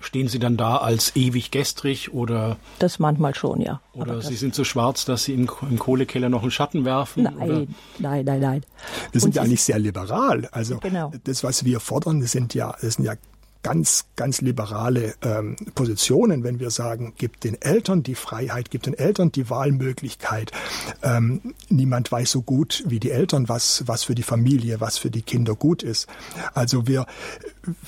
[0.04, 2.58] Stehen Sie dann da als ewig gestrig oder?
[2.78, 3.80] Das manchmal schon, ja.
[3.94, 7.24] Oder Sie sind so schwarz, dass Sie im, im Kohlekeller noch einen Schatten werfen?
[7.24, 7.66] Nein, oder?
[7.98, 8.66] nein, nein, nein.
[9.12, 10.48] Wir sind Und ja eigentlich sehr liberal.
[10.52, 11.12] Also genau.
[11.24, 13.14] das, was wir fordern, das sind ja, das sind ja
[13.64, 18.94] ganz, ganz liberale ähm, Positionen, wenn wir sagen, gibt den Eltern die Freiheit, gibt den
[18.94, 20.52] Eltern die Wahlmöglichkeit.
[21.02, 25.10] Ähm, niemand weiß so gut wie die Eltern, was, was für die Familie, was für
[25.10, 26.06] die Kinder gut ist.
[26.52, 27.06] Also wir,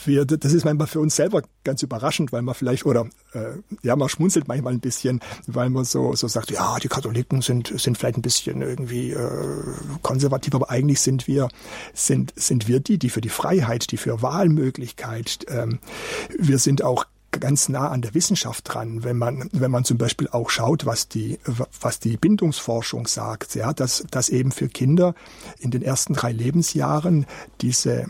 [0.05, 3.97] wir, das ist manchmal für uns selber ganz überraschend, weil man vielleicht, oder äh, ja,
[3.97, 7.99] man schmunzelt manchmal ein bisschen, weil man so, so sagt, ja, die Katholiken sind, sind
[7.99, 9.63] vielleicht ein bisschen irgendwie äh,
[10.03, 11.49] konservativ, aber eigentlich sind wir,
[11.95, 15.79] sind, sind wir die, die für die Freiheit, die für Wahlmöglichkeit, ähm,
[16.39, 17.07] wir sind auch
[17.41, 21.09] ganz nah an der Wissenschaft dran, wenn man, wenn man zum Beispiel auch schaut, was
[21.09, 21.39] die,
[21.81, 25.15] was die Bindungsforschung sagt, ja, dass, dass eben für Kinder
[25.59, 27.27] in den ersten drei Lebensjahren
[27.61, 28.07] diese,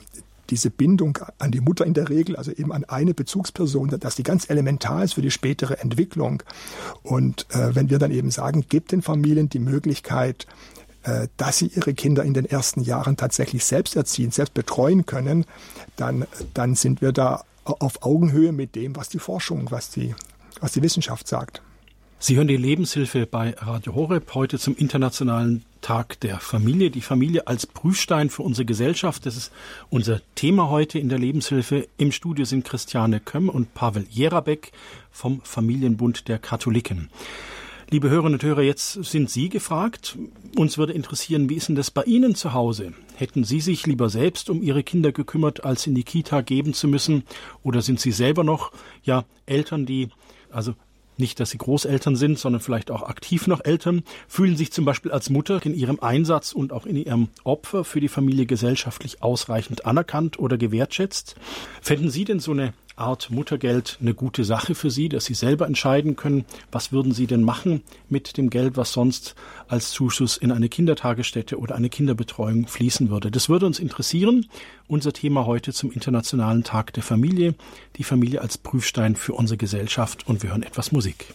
[0.51, 4.23] diese Bindung an die Mutter in der Regel, also eben an eine Bezugsperson, dass die
[4.23, 6.43] ganz elementar ist für die spätere Entwicklung.
[7.03, 10.47] Und äh, wenn wir dann eben sagen, gibt den Familien die Möglichkeit,
[11.03, 15.45] äh, dass sie ihre Kinder in den ersten Jahren tatsächlich selbst erziehen, selbst betreuen können,
[15.97, 20.15] dann, dann sind wir da auf Augenhöhe mit dem, was die Forschung, was die,
[20.61, 21.63] was die Wissenschaft sagt.
[22.27, 26.91] Sie hören die Lebenshilfe bei Radio Horeb heute zum Internationalen Tag der Familie.
[26.91, 29.27] Die Familie als Prüfstein für unsere Gesellschaft.
[29.27, 29.53] Das ist
[29.91, 31.87] unser Thema heute in der Lebenshilfe.
[31.99, 34.73] Im Studio sind Christiane Kömm und Pavel Jerabek
[35.13, 37.11] vom Familienbund der Katholiken.
[37.91, 40.19] Liebe Hörerinnen und Hörer, jetzt sind Sie gefragt.
[40.57, 42.93] Uns würde interessieren, wie ist denn das bei Ihnen zu Hause?
[43.15, 46.89] Hätten Sie sich lieber selbst um Ihre Kinder gekümmert, als in die Kita geben zu
[46.89, 47.23] müssen?
[47.63, 48.73] Oder sind Sie selber noch,
[49.05, 50.09] ja, Eltern, die
[50.51, 50.75] also
[51.19, 55.13] nicht, dass sie Großeltern sind, sondern vielleicht auch aktiv noch Eltern, fühlen sich zum Beispiel
[55.13, 59.87] als Mutter in ihrem Einsatz und auch in ihrem Opfer für die Familie gesellschaftlich ausreichend
[59.87, 61.37] anerkannt oder gewertschätzt.
[61.81, 65.67] Fänden Sie denn so eine Art Muttergeld eine gute Sache für Sie, dass Sie selber
[65.67, 69.35] entscheiden können, was würden Sie denn machen mit dem Geld, was sonst
[69.69, 73.31] als Zuschuss in eine Kindertagesstätte oder eine Kinderbetreuung fließen würde.
[73.31, 74.47] Das würde uns interessieren.
[74.89, 77.55] Unser Thema heute zum Internationalen Tag der Familie,
[77.97, 81.35] die Familie als Prüfstein für unsere Gesellschaft und wir hören etwas Musik.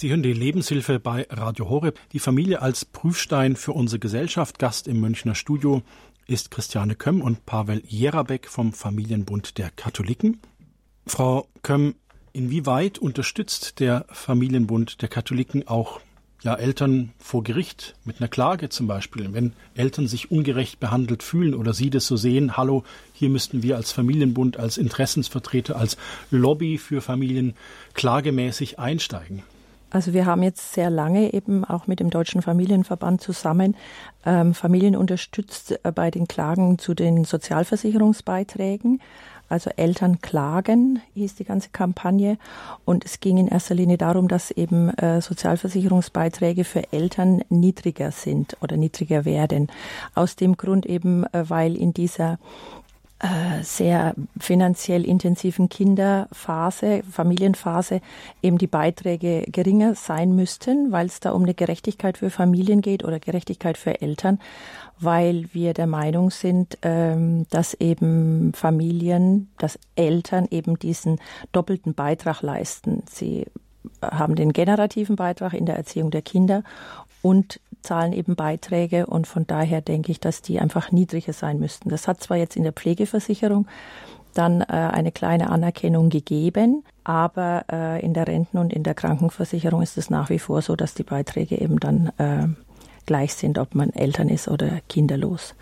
[0.00, 1.98] Sie hören die Lebenshilfe bei Radio Horeb.
[2.12, 4.60] Die Familie als Prüfstein für unsere Gesellschaft.
[4.60, 5.82] Gast im Münchner Studio
[6.28, 10.38] ist Christiane Kömm und Pavel Jerabek vom Familienbund der Katholiken.
[11.04, 11.96] Frau Kömm,
[12.32, 16.00] inwieweit unterstützt der Familienbund der Katholiken auch
[16.42, 21.56] ja, Eltern vor Gericht mit einer Klage zum Beispiel, wenn Eltern sich ungerecht behandelt fühlen
[21.56, 22.84] oder sie das so sehen, hallo,
[23.14, 25.96] hier müssten wir als Familienbund, als Interessensvertreter, als
[26.30, 27.54] Lobby für Familien
[27.94, 29.42] klagemäßig einsteigen.
[29.90, 33.74] Also wir haben jetzt sehr lange eben auch mit dem Deutschen Familienverband zusammen
[34.26, 39.00] ähm, Familien unterstützt äh, bei den Klagen zu den Sozialversicherungsbeiträgen.
[39.48, 42.36] Also Eltern klagen hieß die ganze Kampagne
[42.84, 48.58] und es ging in erster Linie darum, dass eben äh, Sozialversicherungsbeiträge für Eltern niedriger sind
[48.60, 49.68] oder niedriger werden.
[50.14, 52.38] Aus dem Grund eben, äh, weil in dieser
[53.62, 58.00] sehr finanziell intensiven Kinderphase, Familienphase
[58.42, 63.04] eben die Beiträge geringer sein müssten, weil es da um eine Gerechtigkeit für Familien geht
[63.04, 64.38] oder Gerechtigkeit für Eltern,
[65.00, 72.42] weil wir der Meinung sind, ähm, dass eben Familien, dass Eltern eben diesen doppelten Beitrag
[72.42, 73.02] leisten.
[73.10, 73.46] Sie
[74.00, 76.62] haben den generativen Beitrag in der Erziehung der Kinder
[77.22, 81.88] und zahlen eben Beiträge und von daher denke ich, dass die einfach niedriger sein müssten.
[81.88, 83.66] Das hat zwar jetzt in der Pflegeversicherung
[84.34, 89.82] dann äh, eine kleine Anerkennung gegeben, aber äh, in der Renten- und in der Krankenversicherung
[89.82, 92.48] ist es nach wie vor so, dass die Beiträge eben dann äh,
[93.06, 95.54] gleich sind, ob man Eltern ist oder kinderlos.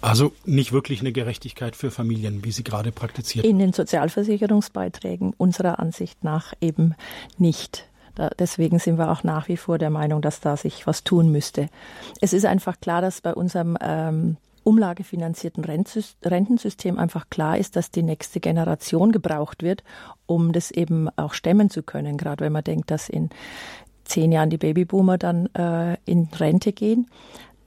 [0.00, 3.44] Also nicht wirklich eine Gerechtigkeit für Familien, wie Sie gerade praktiziert.
[3.44, 6.94] In den Sozialversicherungsbeiträgen unserer Ansicht nach eben
[7.36, 7.88] nicht.
[8.18, 11.30] Da, deswegen sind wir auch nach wie vor der Meinung, dass da sich was tun
[11.30, 11.68] müsste.
[12.20, 18.02] Es ist einfach klar, dass bei unserem ähm, umlagefinanzierten Rentensystem einfach klar ist, dass die
[18.02, 19.84] nächste Generation gebraucht wird,
[20.26, 22.18] um das eben auch stemmen zu können.
[22.18, 23.30] Gerade wenn man denkt, dass in
[24.04, 27.06] zehn Jahren die Babyboomer dann äh, in Rente gehen.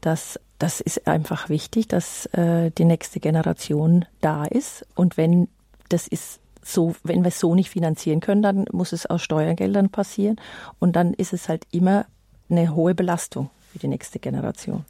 [0.01, 4.85] Das, das ist einfach wichtig, dass äh, die nächste Generation da ist.
[4.93, 5.47] Und wenn
[5.87, 9.89] das ist so, wenn wir es so nicht finanzieren können, dann muss es aus Steuergeldern
[9.89, 10.39] passieren.
[10.79, 12.05] Und dann ist es halt immer
[12.49, 14.85] eine hohe Belastung für die nächste Generation.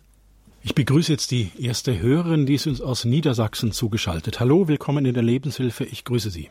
[0.63, 4.39] Ich begrüße jetzt die erste Hörerin, die ist uns aus Niedersachsen zugeschaltet.
[4.39, 5.85] Hallo, willkommen in der Lebenshilfe.
[5.85, 6.49] Ich grüße Sie.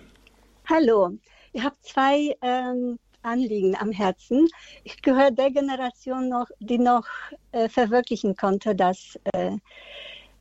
[0.69, 1.11] Hallo,
[1.53, 4.49] ich habe zwei ähm, Anliegen am Herzen.
[4.83, 7.05] Ich gehöre der Generation noch, die noch
[7.53, 9.53] äh, verwirklichen konnte, dass äh,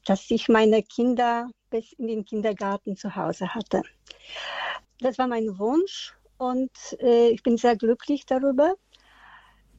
[0.06, 3.84] dass ich meine Kinder bis in den Kindergarten zu Hause hatte.
[5.00, 8.76] Das war mein Wunsch und äh, ich bin sehr glücklich darüber.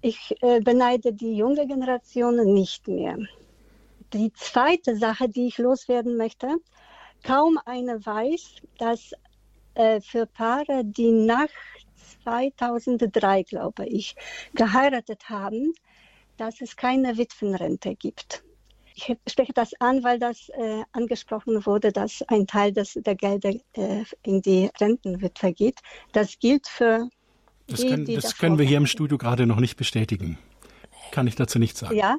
[0.03, 3.19] Ich äh, beneide die junge Generation nicht mehr.
[4.13, 6.57] Die zweite Sache, die ich loswerden möchte,
[7.23, 9.13] kaum einer weiß, dass
[9.75, 11.49] äh, für Paare, die nach
[12.25, 14.17] 2003, glaube ich,
[14.55, 15.75] geheiratet haben,
[16.37, 18.43] dass es keine Witwenrente gibt.
[18.95, 23.55] Ich spreche das an, weil das äh, angesprochen wurde, dass ein Teil des, der Gelder
[23.73, 25.81] äh, in die Rentenwitwe geht.
[26.13, 27.09] Das gilt für
[27.67, 30.39] das, können, die das können wir hier im Studio gerade noch nicht bestätigen.
[31.13, 31.97] Kann ich dazu nichts sagen.
[31.97, 32.17] Ja?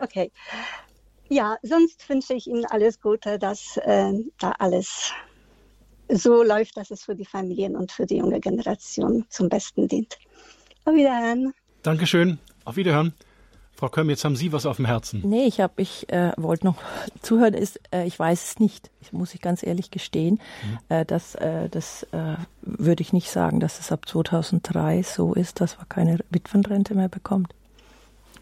[0.00, 0.30] Okay.
[1.28, 5.12] Ja, sonst wünsche ich Ihnen alles Gute, dass äh, da alles
[6.08, 10.18] so läuft, dass es für die Familien und für die junge Generation zum Besten dient.
[10.84, 11.52] Auf Wiederhören.
[11.82, 12.38] Dankeschön.
[12.64, 13.12] Auf Wiederhören.
[13.76, 15.20] Frau Kömm, jetzt haben Sie was auf dem Herzen.
[15.24, 16.76] Nee, ich habe, ich äh, wollte noch
[17.22, 18.90] zuhören, ist, äh, ich weiß es nicht.
[19.02, 20.40] Ich muss ich ganz ehrlich gestehen.
[20.62, 20.78] Mhm.
[20.88, 25.60] Äh, das äh, das äh, würde ich nicht sagen, dass es ab 2003 so ist,
[25.60, 27.54] dass man keine Witwenrente mehr bekommt.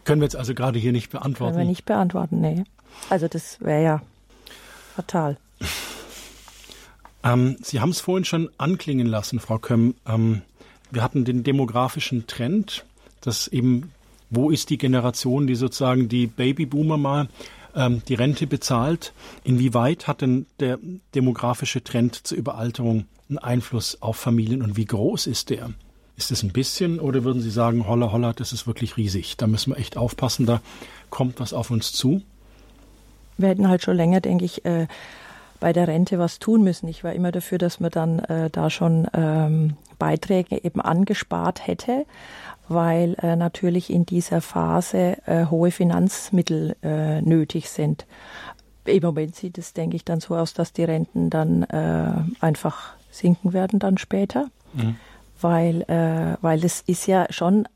[0.05, 1.53] Können wir jetzt also gerade hier nicht beantworten?
[1.53, 2.63] Können wir nicht beantworten, nee.
[3.09, 4.01] Also das wäre ja
[4.95, 5.37] fatal.
[7.23, 9.95] Ähm, Sie haben es vorhin schon anklingen lassen, Frau Kömm.
[10.07, 10.43] Ähm,
[10.91, 12.85] wir hatten den demografischen Trend,
[13.19, 13.91] dass eben
[14.29, 17.27] wo ist die Generation, die sozusagen die Babyboomer mal
[17.75, 19.13] ähm, die Rente bezahlt?
[19.43, 20.79] Inwieweit hat denn der
[21.13, 25.71] demografische Trend zur Überalterung einen Einfluss auf Familien und wie groß ist der?
[26.17, 29.35] Ist es ein bisschen oder würden Sie sagen, holla holla, das ist wirklich riesig?
[29.37, 30.61] Da müssen wir echt aufpassen, da
[31.09, 32.21] kommt was auf uns zu?
[33.37, 34.87] Wir hätten halt schon länger, denke ich, äh,
[35.65, 36.87] bei der Rente was tun müssen.
[36.87, 42.05] Ich war immer dafür, dass man dann äh, da schon ähm, Beiträge eben angespart hätte
[42.67, 48.05] weil äh, natürlich in dieser Phase äh, hohe Finanzmittel äh, nötig sind.
[48.85, 52.93] Im Moment sieht es, denke ich, dann so aus, dass die Renten dann äh, einfach
[53.11, 54.95] sinken werden dann später, mhm.
[55.41, 57.67] weil, äh, weil es ist ja schon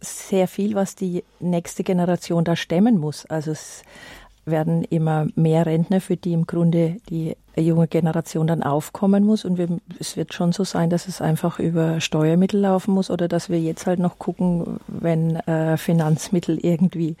[0.00, 3.26] sehr viel, was die nächste Generation da stemmen muss.
[3.26, 3.82] Also es
[4.44, 9.44] werden immer mehr Rentner, für die im Grunde die junge Generation dann aufkommen muss.
[9.44, 13.28] Und wir, es wird schon so sein, dass es einfach über Steuermittel laufen muss oder
[13.28, 17.16] dass wir jetzt halt noch gucken, wenn äh, Finanzmittel irgendwie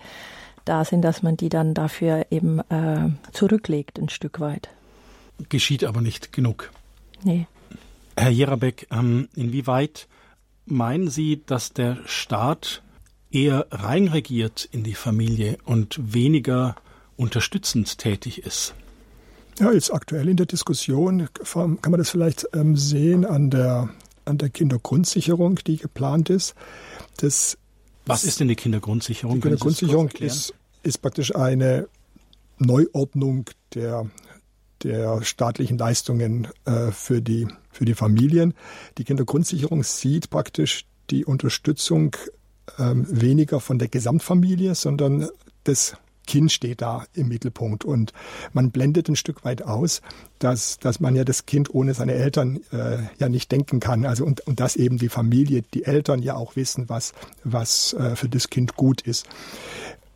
[0.64, 4.68] da sind, dass man die dann dafür eben äh, zurücklegt ein Stück weit.
[5.48, 6.70] Geschieht aber nicht genug.
[7.24, 7.46] Nee.
[8.16, 10.08] Herr Jerabek, ähm, inwieweit
[10.66, 12.82] meinen Sie, dass der Staat
[13.30, 16.76] eher reinregiert in die Familie und weniger
[17.16, 18.74] unterstützend tätig ist?
[19.58, 23.90] Ja, jetzt aktuell in der Diskussion kann man das vielleicht ähm, sehen an der,
[24.24, 26.54] an der Kindergrundsicherung, die geplant ist.
[27.18, 27.58] Das,
[28.06, 29.36] Was ist denn die Kindergrundsicherung?
[29.36, 31.86] Die Kindergrundsicherung ist, ist praktisch eine
[32.58, 33.44] Neuordnung
[33.74, 34.06] der,
[34.82, 38.54] der staatlichen Leistungen äh, für, die, für die Familien.
[38.98, 42.16] Die Kindergrundsicherung sieht praktisch die Unterstützung
[42.78, 45.28] ähm, weniger von der Gesamtfamilie, sondern
[45.66, 45.94] des
[46.26, 48.12] Kind steht da im Mittelpunkt und
[48.52, 50.02] man blendet ein Stück weit aus,
[50.38, 54.04] dass, dass man ja das Kind ohne seine Eltern äh, ja nicht denken kann.
[54.04, 57.12] Also und, und dass eben die Familie, die Eltern ja auch wissen, was,
[57.44, 59.26] was äh, für das Kind gut ist.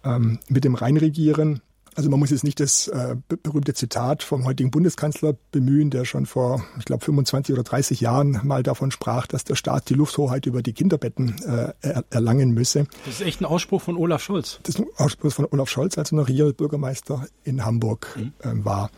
[0.05, 1.61] Ähm, mit dem Reinregieren
[1.97, 6.27] also man muss jetzt nicht das äh, berühmte Zitat vom heutigen Bundeskanzler bemühen, der schon
[6.27, 10.47] vor, ich glaube, 25 oder 30 Jahren mal davon sprach, dass der Staat die Lufthoheit
[10.47, 12.87] über die Kinderbetten äh, er erlangen müsse.
[13.07, 14.61] Das ist echt ein Ausspruch von Olaf Scholz.
[14.63, 18.33] Das ist ein Ausspruch von Olaf Scholz, als er noch hier Bürgermeister in Hamburg mhm.
[18.41, 18.91] äh, war.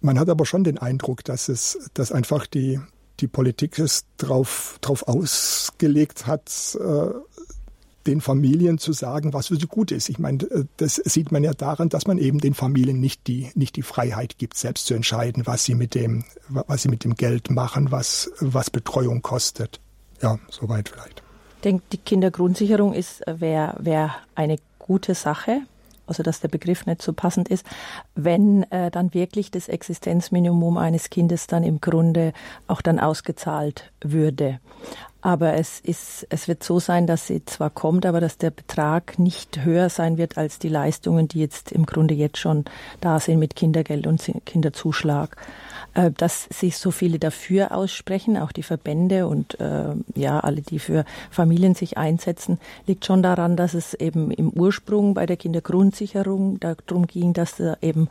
[0.00, 2.78] Man hat aber schon den Eindruck, dass es, dass einfach die
[3.20, 7.10] die Politik es drauf, drauf ausgelegt hat, äh,
[8.08, 10.08] den Familien zu sagen, was für sie gut ist.
[10.08, 13.50] Ich meine, äh, das sieht man ja daran, dass man eben den Familien nicht die,
[13.54, 17.14] nicht die Freiheit gibt, selbst zu entscheiden, was sie mit dem, was sie mit dem
[17.14, 19.80] Geld machen, was, was Betreuung kostet.
[20.22, 21.22] Ja, soweit vielleicht.
[21.56, 25.60] Ich denke, die Kindergrundsicherung ist, äh, wäre wär eine gute Sache
[26.08, 27.66] also dass der Begriff nicht so passend ist,
[28.14, 32.32] wenn äh, dann wirklich das Existenzminimum eines Kindes dann im Grunde
[32.66, 34.58] auch dann ausgezahlt würde.
[35.20, 39.18] Aber es ist, es wird so sein, dass sie zwar kommt, aber dass der Betrag
[39.18, 42.64] nicht höher sein wird als die Leistungen, die jetzt im Grunde jetzt schon
[43.00, 45.36] da sind mit Kindergeld und Kinderzuschlag.
[45.94, 50.78] Äh, dass sich so viele dafür aussprechen, auch die Verbände und äh, ja, alle, die
[50.78, 56.60] für Familien sich einsetzen, liegt schon daran, dass es eben im Ursprung bei der Kindergrundsicherung
[56.60, 58.08] darum ging, dass da eben,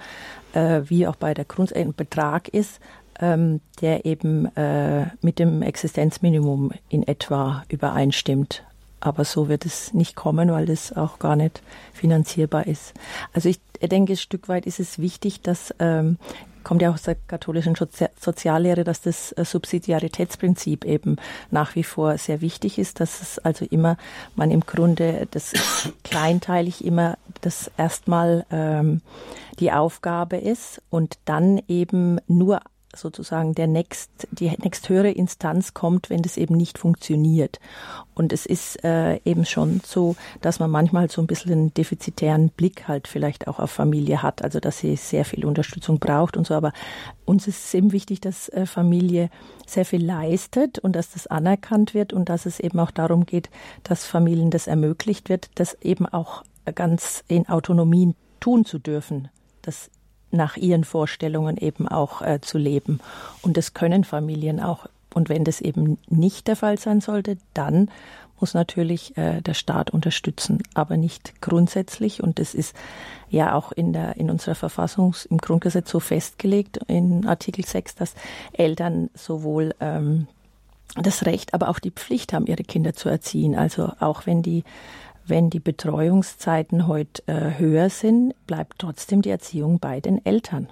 [0.54, 2.80] äh, wie auch bei der Grund ein Betrag ist,
[3.20, 8.64] ähm, der eben äh, mit dem Existenzminimum in etwa übereinstimmt.
[9.00, 11.62] Aber so wird es nicht kommen, weil das auch gar nicht
[11.94, 12.94] finanzierbar ist.
[13.32, 16.18] Also ich denke, ein Stück weit ist es wichtig, dass ähm,
[16.68, 17.76] kommt ja aus der katholischen
[18.20, 21.16] Soziallehre, dass das äh, Subsidiaritätsprinzip eben
[21.50, 23.96] nach wie vor sehr wichtig ist, dass es also immer
[24.36, 25.54] man im Grunde das
[26.04, 29.00] kleinteilig immer das erstmal ähm,
[29.60, 32.60] die Aufgabe ist und dann eben nur
[32.96, 37.60] sozusagen der nächst, die nächsthöhere Instanz kommt, wenn das eben nicht funktioniert.
[38.16, 42.50] Und es ist äh, eben schon so, dass man manchmal so ein bisschen einen defizitären
[42.50, 46.48] Blick halt vielleicht auch auf Familie hat, also dass sie sehr viel Unterstützung braucht und
[46.48, 46.54] so.
[46.54, 46.74] Aber
[47.26, 49.30] uns ist es eben wichtig, dass äh, Familie
[49.66, 53.50] sehr viel leistet und dass das anerkannt wird und dass es eben auch darum geht,
[53.84, 59.30] dass Familien das ermöglicht wird, das eben auch ganz in Autonomie tun zu dürfen.
[59.62, 59.90] Das
[60.32, 63.00] nach ihren Vorstellungen eben auch äh, zu leben.
[63.42, 64.88] Und das können Familien auch.
[65.14, 67.90] Und wenn das eben nicht der Fall sein sollte, dann
[68.40, 72.22] muss natürlich äh, der Staat unterstützen, aber nicht grundsätzlich.
[72.22, 72.76] Und das ist
[73.30, 78.14] ja auch in der in unserer Verfassung im Grundgesetz so festgelegt in Artikel 6, dass
[78.54, 80.28] Eltern sowohl ähm,
[80.96, 83.56] das Recht, aber auch die Pflicht haben, ihre Kinder zu erziehen.
[83.56, 84.64] Also auch wenn die
[85.28, 90.70] wenn die Betreuungszeiten heute äh, höher sind, bleibt trotzdem die Erziehung bei den Eltern.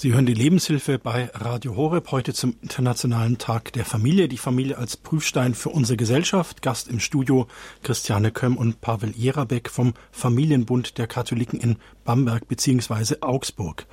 [0.00, 4.28] Sie hören die Lebenshilfe bei Radio Horeb heute zum Internationalen Tag der Familie.
[4.28, 6.62] Die Familie als Prüfstein für unsere Gesellschaft.
[6.62, 7.48] Gast im Studio
[7.82, 13.16] Christiane Kömm und Pavel Jerabek vom Familienbund der Katholiken in Bamberg bzw.
[13.22, 13.86] Augsburg.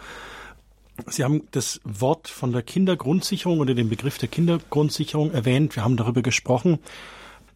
[1.08, 5.76] Sie haben das Wort von der Kindergrundsicherung oder den Begriff der Kindergrundsicherung erwähnt.
[5.76, 6.78] Wir haben darüber gesprochen.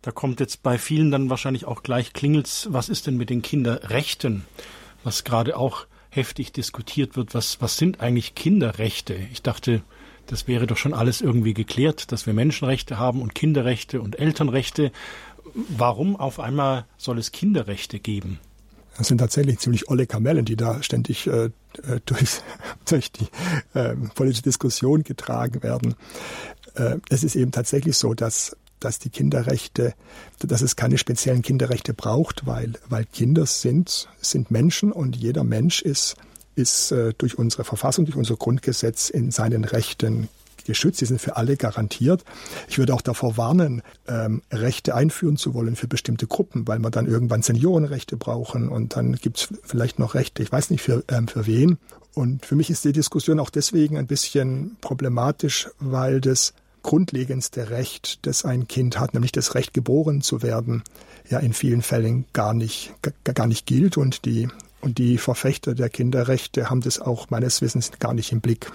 [0.02, 3.42] Da kommt jetzt bei vielen dann wahrscheinlich auch gleich Klingels, was ist denn mit den
[3.42, 4.46] Kinderrechten,
[5.04, 7.34] was gerade auch heftig diskutiert wird.
[7.34, 9.16] Was, was sind eigentlich Kinderrechte?
[9.32, 9.82] Ich dachte,
[10.28, 14.92] das wäre doch schon alles irgendwie geklärt, dass wir Menschenrechte haben und Kinderrechte und Elternrechte.
[15.54, 18.40] Warum auf einmal soll es Kinderrechte geben?
[18.98, 22.42] Das sind tatsächlich ziemlich olle Kamellen, die da ständig äh, äh durch,
[22.90, 23.28] durch die
[23.74, 25.96] äh, politische Diskussion getragen werden.
[26.76, 29.94] Äh, es ist eben tatsächlich so, dass dass die Kinderrechte,
[30.40, 35.82] dass es keine speziellen Kinderrechte braucht, weil, weil Kinder sind, sind Menschen und jeder Mensch
[35.82, 36.16] ist,
[36.56, 40.30] ist äh, durch unsere Verfassung, durch unser Grundgesetz in seinen Rechten
[40.66, 42.24] geschützt, sie sind für alle garantiert.
[42.68, 46.92] Ich würde auch davor warnen, ähm, Rechte einführen zu wollen für bestimmte Gruppen, weil man
[46.92, 51.04] dann irgendwann Seniorenrechte brauchen und dann gibt es vielleicht noch Rechte, ich weiß nicht für,
[51.08, 51.78] ähm, für wen.
[52.14, 58.26] Und für mich ist die Diskussion auch deswegen ein bisschen problematisch, weil das grundlegendste Recht,
[58.26, 60.84] das ein Kind hat, nämlich das Recht geboren zu werden,
[61.30, 64.48] ja in vielen Fällen gar nicht, gar nicht gilt und die,
[64.82, 68.72] und die Verfechter der Kinderrechte haben das auch meines Wissens gar nicht im Blick.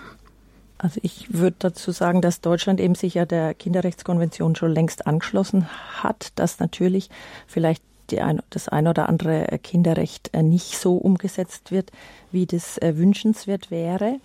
[0.79, 5.67] Also ich würde dazu sagen, dass Deutschland eben sich ja der Kinderrechtskonvention schon längst angeschlossen
[6.03, 7.09] hat, dass natürlich
[7.47, 11.91] vielleicht ein, das ein oder andere Kinderrecht äh, nicht so umgesetzt wird,
[12.33, 14.19] wie das äh, wünschenswert wäre.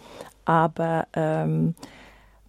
[0.44, 1.76] Aber ähm,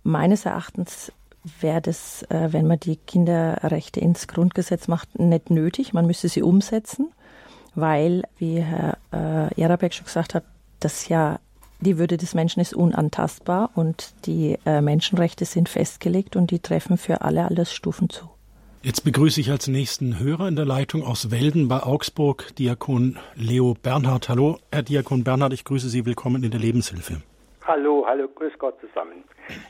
[0.03, 1.13] meines Erachtens
[1.61, 5.93] wäre das, äh, wenn man die Kinderrechte ins Grundgesetz macht, nicht nötig.
[5.93, 7.13] Man müsste sie umsetzen,
[7.75, 10.45] weil, wie Herr äh, Jarabek schon gesagt hat,
[10.81, 11.39] das ja
[11.81, 16.99] die Würde des Menschen ist unantastbar und die äh, Menschenrechte sind festgelegt und die treffen
[16.99, 18.29] für alle Altersstufen zu.
[18.83, 23.75] Jetzt begrüße ich als nächsten Hörer in der Leitung aus Welden bei Augsburg Diakon Leo
[23.83, 24.29] Bernhard.
[24.29, 26.07] Hallo, Herr Diakon Bernhard, ich grüße Sie.
[26.07, 27.21] Willkommen in der Lebenshilfe.
[27.67, 29.23] Hallo, hallo, grüß Gott zusammen.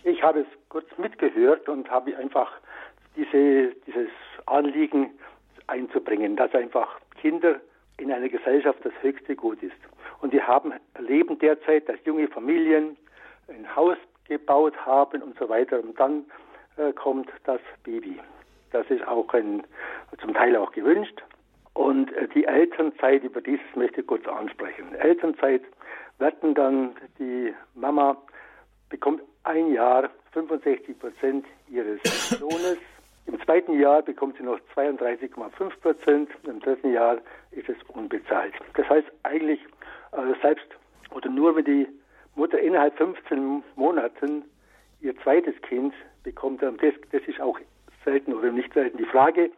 [0.04, 2.50] Ich habe es kurz mitgehört und habe einfach
[3.16, 4.08] diese, dieses
[4.46, 5.10] Anliegen
[5.66, 6.88] einzubringen, dass einfach
[7.20, 7.60] Kinder
[7.98, 9.76] in einer Gesellschaft das höchste Gut ist.
[10.22, 12.96] Und wir haben erleben derzeit, dass junge Familien
[13.48, 15.80] ein Haus gebaut haben und so weiter.
[15.80, 16.24] Und dann
[16.76, 18.18] äh, kommt das Baby.
[18.72, 19.64] Das ist auch ein,
[20.20, 21.22] zum Teil auch gewünscht.
[21.74, 24.94] Und äh, die Elternzeit, über dieses möchte ich kurz ansprechen.
[24.94, 25.62] Elternzeit
[26.18, 28.16] werden dann die Mama
[28.88, 32.00] bekommt ein Jahr 65 Prozent ihres
[32.40, 32.78] Lohnes.
[33.26, 36.30] Im zweiten Jahr bekommt sie noch 32,5 Prozent.
[36.44, 37.18] Im dritten Jahr
[37.52, 38.54] ist es unbezahlt.
[38.74, 39.60] Das heißt eigentlich
[40.12, 40.66] äh, selbst
[41.10, 41.88] oder nur wenn die
[42.34, 44.44] Mutter innerhalb 15 Monaten
[45.00, 46.72] ihr zweites Kind bekommt, das,
[47.12, 47.58] das ist auch
[48.04, 49.50] selten oder nicht selten die Frage,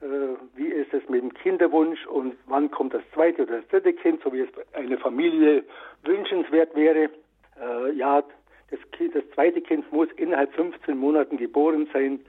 [0.00, 0.06] äh,
[0.54, 4.22] wie ist es mit dem Kinderwunsch und wann kommt das zweite oder das dritte Kind,
[4.22, 5.64] so wie es eine Familie
[6.04, 7.10] wünschenswert wäre.
[7.60, 8.22] Äh, ja,
[8.70, 12.20] das, kind, das zweite Kind muss innerhalb 15 Monaten geboren sein,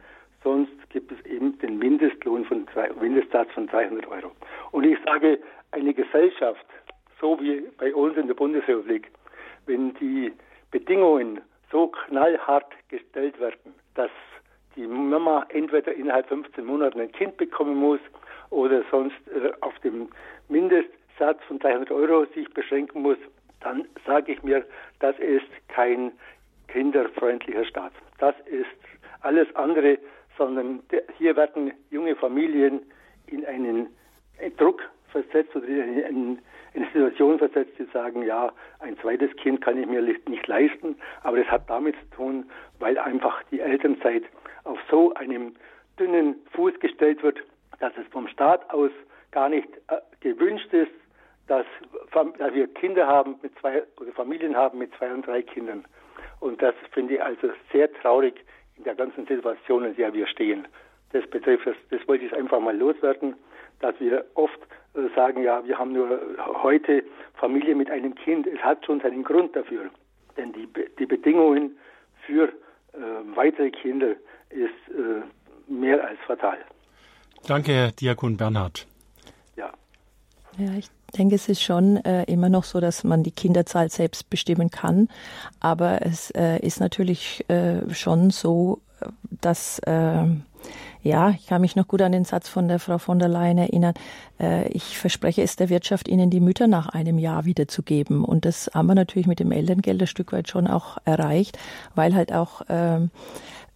[0.43, 2.65] sonst gibt es eben den Mindestlohn von
[3.01, 4.31] Mindestsatz von 300 Euro.
[4.71, 5.39] Und ich sage,
[5.71, 6.65] eine Gesellschaft,
[7.19, 9.11] so wie bei uns in der Bundesrepublik,
[9.65, 10.31] wenn die
[10.71, 14.11] Bedingungen so knallhart gestellt werden, dass
[14.75, 17.99] die Mama entweder innerhalb 15 Monaten ein Kind bekommen muss
[18.49, 20.09] oder sonst äh, auf dem
[20.47, 23.17] Mindestsatz von 300 Euro sich beschränken muss,
[23.61, 24.65] dann sage ich mir,
[24.99, 26.11] das ist kein
[26.67, 27.93] kinderfreundlicher Staat.
[28.19, 28.67] Das ist
[29.21, 29.97] alles andere,
[30.37, 30.81] sondern
[31.17, 32.81] hier werden junge Familien
[33.27, 33.87] in einen
[34.57, 34.81] Druck
[35.11, 36.39] versetzt oder in, in,
[36.73, 40.95] in eine Situation versetzt, die sagen, ja, ein zweites Kind kann ich mir nicht leisten,
[41.23, 42.49] aber das hat damit zu tun,
[42.79, 44.23] weil einfach die Elternzeit
[44.63, 45.55] auf so einem
[45.99, 47.39] dünnen Fuß gestellt wird,
[47.79, 48.91] dass es vom Staat aus
[49.31, 50.91] gar nicht äh, gewünscht ist,
[51.49, 51.65] dass,
[52.11, 55.83] dass, wir Kinder haben mit zwei oder Familien haben mit zwei und drei Kindern.
[56.39, 58.35] Und das finde ich also sehr traurig
[58.77, 60.67] in der ganzen Situation, in der wir stehen.
[61.11, 63.35] Das betrifft das, das wollte ich einfach mal loswerden,
[63.79, 64.59] dass wir oft
[64.93, 66.21] äh, sagen, ja, wir haben nur
[66.61, 68.45] heute Familie mit einem Kind.
[68.45, 69.89] Es hat schon seinen Grund dafür.
[70.37, 70.67] Denn die,
[70.99, 71.77] die Bedingungen
[72.27, 72.99] für äh,
[73.35, 74.11] weitere Kinder
[74.49, 76.59] ist äh, mehr als fatal.
[77.47, 78.85] Danke, Herr Diakon Bernhard.
[79.55, 79.71] Ja.
[80.57, 84.29] Ja, ich denke, es ist schon äh, immer noch so, dass man die Kinderzahl selbst
[84.29, 85.09] bestimmen kann.
[85.59, 88.81] Aber es äh, ist natürlich äh, schon so,
[89.41, 90.43] dass ähm,
[91.01, 93.57] ja, ich kann mich noch gut an den Satz von der Frau von der Leyen
[93.57, 93.93] erinnern.
[94.39, 98.25] Äh, ich verspreche es der Wirtschaft, Ihnen die Mütter nach einem Jahr wiederzugeben.
[98.25, 101.57] Und das haben wir natürlich mit dem Elterngeld ein Stück weit schon auch erreicht,
[101.95, 103.11] weil halt auch ähm,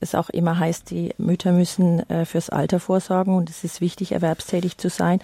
[0.01, 4.11] es auch immer heißt, die Mütter müssen äh, fürs Alter vorsorgen und es ist wichtig,
[4.11, 5.19] erwerbstätig zu sein.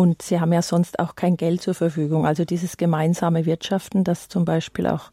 [0.00, 2.24] Und sie haben ja sonst auch kein Geld zur Verfügung.
[2.24, 5.10] Also dieses gemeinsame Wirtschaften, das zum Beispiel auch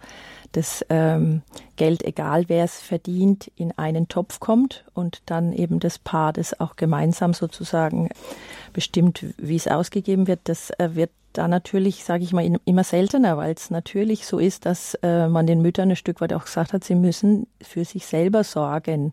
[0.54, 1.42] das ähm,
[1.76, 6.58] Geld, egal wer es verdient, in einen Topf kommt und dann eben das Paar, das
[6.62, 8.08] auch gemeinsam sozusagen
[8.72, 13.36] bestimmt, wie es ausgegeben wird, das äh, wird da natürlich, sage ich mal, immer seltener,
[13.36, 16.72] weil es natürlich so ist, dass äh, man den Müttern ein Stück weit auch gesagt
[16.72, 19.12] hat, sie müssen für sich selber sorgen.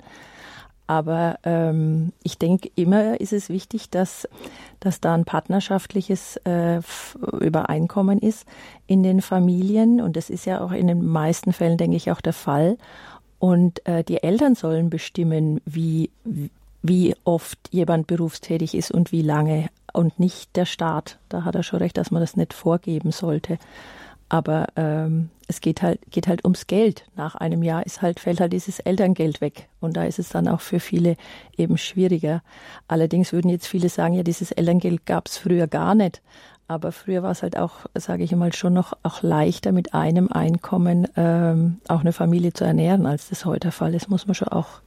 [0.87, 4.29] Aber ähm, ich denke, immer ist es wichtig, dass,
[4.81, 6.81] dass da ein partnerschaftliches äh,
[7.41, 8.47] Übereinkommen ist
[8.87, 10.01] in den Familien.
[10.03, 12.77] Und das ist ja auch in den meisten Fällen, denke ich, auch der Fall.
[13.39, 16.11] Und äh, die Eltern sollen bestimmen, wie,
[16.83, 19.69] wie oft jemand berufstätig ist und wie lange.
[19.95, 21.19] Und nicht der Staat.
[21.29, 23.59] Da hat er schon recht, dass man das nicht vorgeben sollte.
[24.35, 27.07] Aber ähm, es geht halt, geht halt ums Geld.
[27.15, 29.69] Nach einem Jahr ist halt, fällt halt dieses Elterngeld weg.
[29.79, 31.17] Und da ist es dann auch für viele
[31.57, 32.43] eben schwieriger.
[32.89, 36.21] Allerdings würden jetzt viele sagen, ja, dieses Elterngeld gab es früher gar nicht.
[36.67, 40.33] Aber früher war es halt auch, sage ich mal, schon noch auch leichter mit einem
[40.33, 44.35] Einkommen ähm, auch eine Familie zu ernähren, als das heute der Fall ist, muss man
[44.35, 44.81] schon auch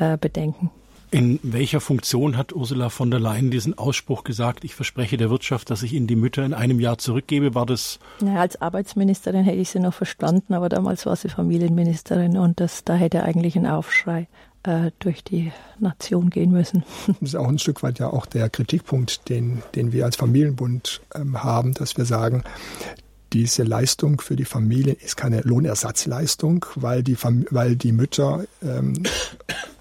[0.00, 0.72] äh, bedenken.
[1.12, 5.68] In welcher Funktion hat Ursula von der Leyen diesen Ausspruch gesagt, ich verspreche der Wirtschaft,
[5.68, 7.54] dass ich Ihnen die Mütter in einem Jahr zurückgebe?
[7.54, 7.98] War das?
[8.22, 12.84] Naja, als Arbeitsministerin hätte ich sie noch verstanden, aber damals war sie Familienministerin und das,
[12.84, 14.26] da hätte eigentlich ein Aufschrei
[14.62, 16.82] äh, durch die Nation gehen müssen.
[17.06, 21.02] Das ist auch ein Stück weit ja auch der Kritikpunkt, den, den wir als Familienbund
[21.14, 22.42] ähm, haben, dass wir sagen,
[23.34, 27.18] diese Leistung für die Familien ist keine Lohnersatzleistung, weil die,
[27.50, 29.02] weil die Mütter ähm,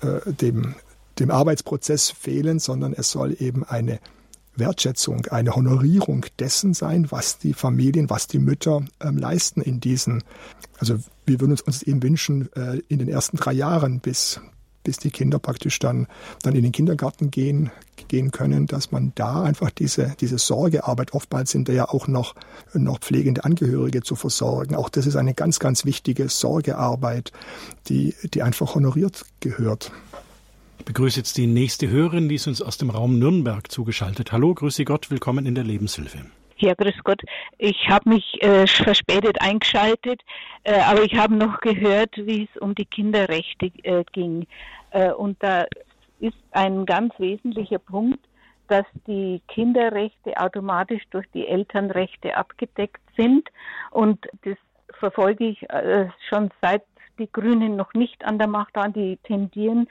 [0.02, 0.76] äh, dem
[1.22, 4.00] dem Arbeitsprozess fehlen, sondern es soll eben eine
[4.56, 10.24] Wertschätzung, eine Honorierung dessen sein, was die Familien, was die Mütter ähm, leisten in diesen.
[10.78, 14.42] Also wir würden uns, uns eben wünschen, äh, in den ersten drei Jahren, bis,
[14.84, 16.08] bis die Kinder praktisch dann,
[16.44, 17.72] dann in den Kindergarten gehen,
[18.08, 22.36] gehen können, dass man da einfach diese, diese Sorgearbeit, oftmals sind da ja auch noch,
[22.74, 24.76] noch pflegende Angehörige zu versorgen.
[24.76, 27.32] Auch das ist eine ganz, ganz wichtige Sorgearbeit,
[27.88, 29.92] die, die einfach honoriert gehört.
[30.82, 34.32] Ich begrüße jetzt die nächste Hörerin, die ist uns aus dem Raum Nürnberg zugeschaltet.
[34.32, 36.26] Hallo, grüße Gott, willkommen in der Lebenshilfe.
[36.58, 37.22] Ja, grüß Gott.
[37.60, 40.22] Ich habe mich äh, verspätet eingeschaltet,
[40.64, 44.48] äh, aber ich habe noch gehört, wie es um die Kinderrechte äh, ging.
[44.90, 45.68] Äh, und da
[46.20, 48.20] ist ein ganz wesentlicher Punkt,
[48.68, 53.48] dass die Kinderrechte automatisch durch die Elternrechte abgedeckt sind.
[53.92, 54.58] Und das
[54.98, 56.82] verfolge ich äh, schon seit
[57.20, 58.94] die Grünen noch nicht an der Macht waren.
[58.94, 59.88] Die tendieren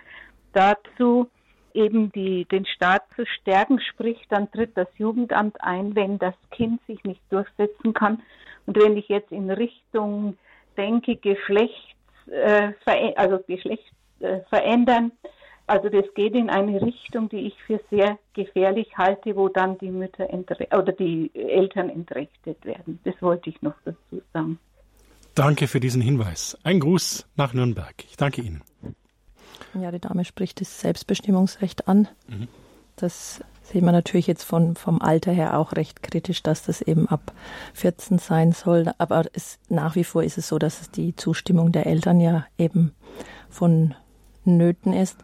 [0.52, 1.28] dazu,
[1.74, 6.80] eben die, den Staat zu stärken, sprich dann tritt das Jugendamt ein, wenn das Kind
[6.86, 8.22] sich nicht durchsetzen kann.
[8.66, 10.36] Und wenn ich jetzt in Richtung
[10.76, 11.94] denke, Geschlechts,
[12.26, 12.72] äh,
[13.16, 15.12] also Geschlecht äh, verändern,
[15.66, 19.90] also das geht in eine Richtung, die ich für sehr gefährlich halte, wo dann die
[19.90, 20.28] Mütter
[20.76, 22.98] oder die Eltern entrechtet werden.
[23.04, 24.58] Das wollte ich noch dazu sagen.
[25.36, 26.58] Danke für diesen Hinweis.
[26.64, 27.94] Ein Gruß nach Nürnberg.
[28.04, 28.62] Ich danke Ihnen.
[29.80, 32.08] Ja, die Dame spricht das Selbstbestimmungsrecht an.
[32.28, 32.48] Mhm.
[32.96, 37.08] Das sehen wir natürlich jetzt von, vom Alter her auch recht kritisch, dass das eben
[37.08, 37.32] ab
[37.74, 38.92] 14 sein soll.
[38.98, 42.46] Aber es, nach wie vor ist es so, dass es die Zustimmung der Eltern ja
[42.58, 42.92] eben
[43.48, 43.94] von
[44.44, 45.16] Nöten ist.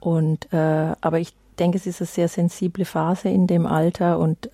[0.00, 4.48] Und äh, aber ich denke, es ist eine sehr sensible Phase in dem Alter und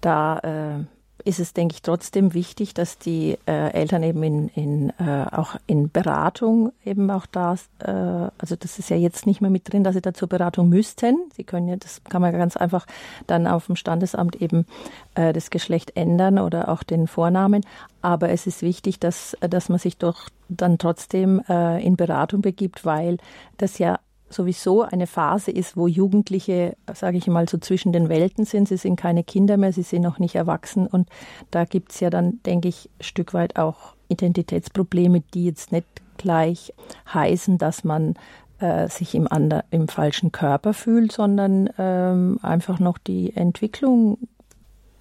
[0.00, 0.84] da äh,
[1.24, 5.56] ist es, denke ich, trotzdem wichtig, dass die äh, Eltern eben in, in äh, auch
[5.66, 9.84] in Beratung eben auch da, äh, also das ist ja jetzt nicht mehr mit drin,
[9.84, 11.30] dass sie da zur Beratung müssten.
[11.36, 12.86] Sie können ja, das kann man ganz einfach
[13.26, 14.66] dann auf dem Standesamt eben
[15.14, 17.64] äh, das Geschlecht ändern oder auch den Vornamen.
[18.00, 22.84] Aber es ist wichtig, dass, dass man sich doch dann trotzdem äh, in Beratung begibt,
[22.84, 23.18] weil
[23.56, 23.98] das ja
[24.32, 28.68] sowieso eine Phase ist, wo Jugendliche, sage ich mal, so zwischen den Welten sind.
[28.68, 30.86] Sie sind keine Kinder mehr, sie sind noch nicht erwachsen.
[30.86, 31.08] Und
[31.50, 35.86] da gibt es ja dann, denke ich, ein Stück weit auch Identitätsprobleme, die jetzt nicht
[36.16, 36.72] gleich
[37.12, 38.14] heißen, dass man
[38.58, 44.18] äh, sich im, ander, im falschen Körper fühlt, sondern ähm, einfach noch die Entwicklung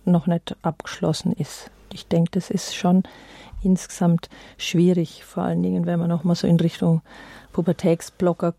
[0.06, 1.70] noch nicht abgeschlossen ist.
[1.94, 3.04] Ich denke, das ist schon
[3.64, 7.02] insgesamt schwierig, vor allen Dingen, wenn man noch mal so in Richtung
[7.52, 8.54] Pubertätsblocker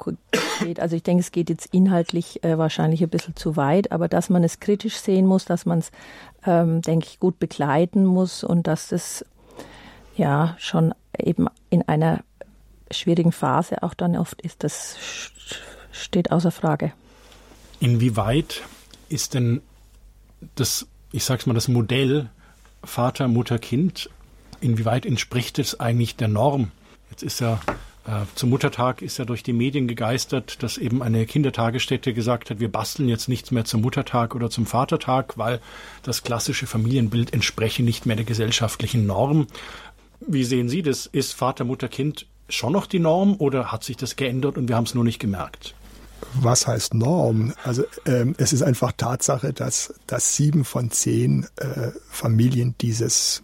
[0.60, 0.80] geht.
[0.80, 4.30] Also ich denke, es geht jetzt inhaltlich äh, wahrscheinlich ein bisschen zu weit, aber dass
[4.30, 5.90] man es kritisch sehen muss, dass man es,
[6.46, 9.24] ähm, denke ich, gut begleiten muss und dass das
[10.16, 12.20] ja schon eben in einer
[12.90, 14.96] schwierigen Phase auch dann oft ist, das
[15.90, 16.92] steht außer Frage.
[17.80, 18.62] Inwieweit
[19.08, 19.62] ist denn
[20.54, 22.28] das, ich sag's mal, das Modell
[22.84, 24.10] Vater, Mutter, Kind,
[24.62, 26.70] inwieweit entspricht es eigentlich der Norm?
[27.10, 27.60] Jetzt ist ja
[28.06, 32.58] äh, zum Muttertag ist ja durch die Medien gegeistert, dass eben eine Kindertagesstätte gesagt hat,
[32.58, 35.60] wir basteln jetzt nichts mehr zum Muttertag oder zum Vatertag, weil
[36.02, 39.46] das klassische Familienbild entspreche nicht mehr der gesellschaftlichen Norm.
[40.20, 41.06] Wie sehen Sie das?
[41.06, 44.76] Ist Vater, Mutter, Kind schon noch die Norm oder hat sich das geändert und wir
[44.76, 45.74] haben es nur nicht gemerkt?
[46.34, 47.52] Was heißt Norm?
[47.64, 53.42] Also ähm, es ist einfach Tatsache, dass, dass sieben von zehn äh, Familien dieses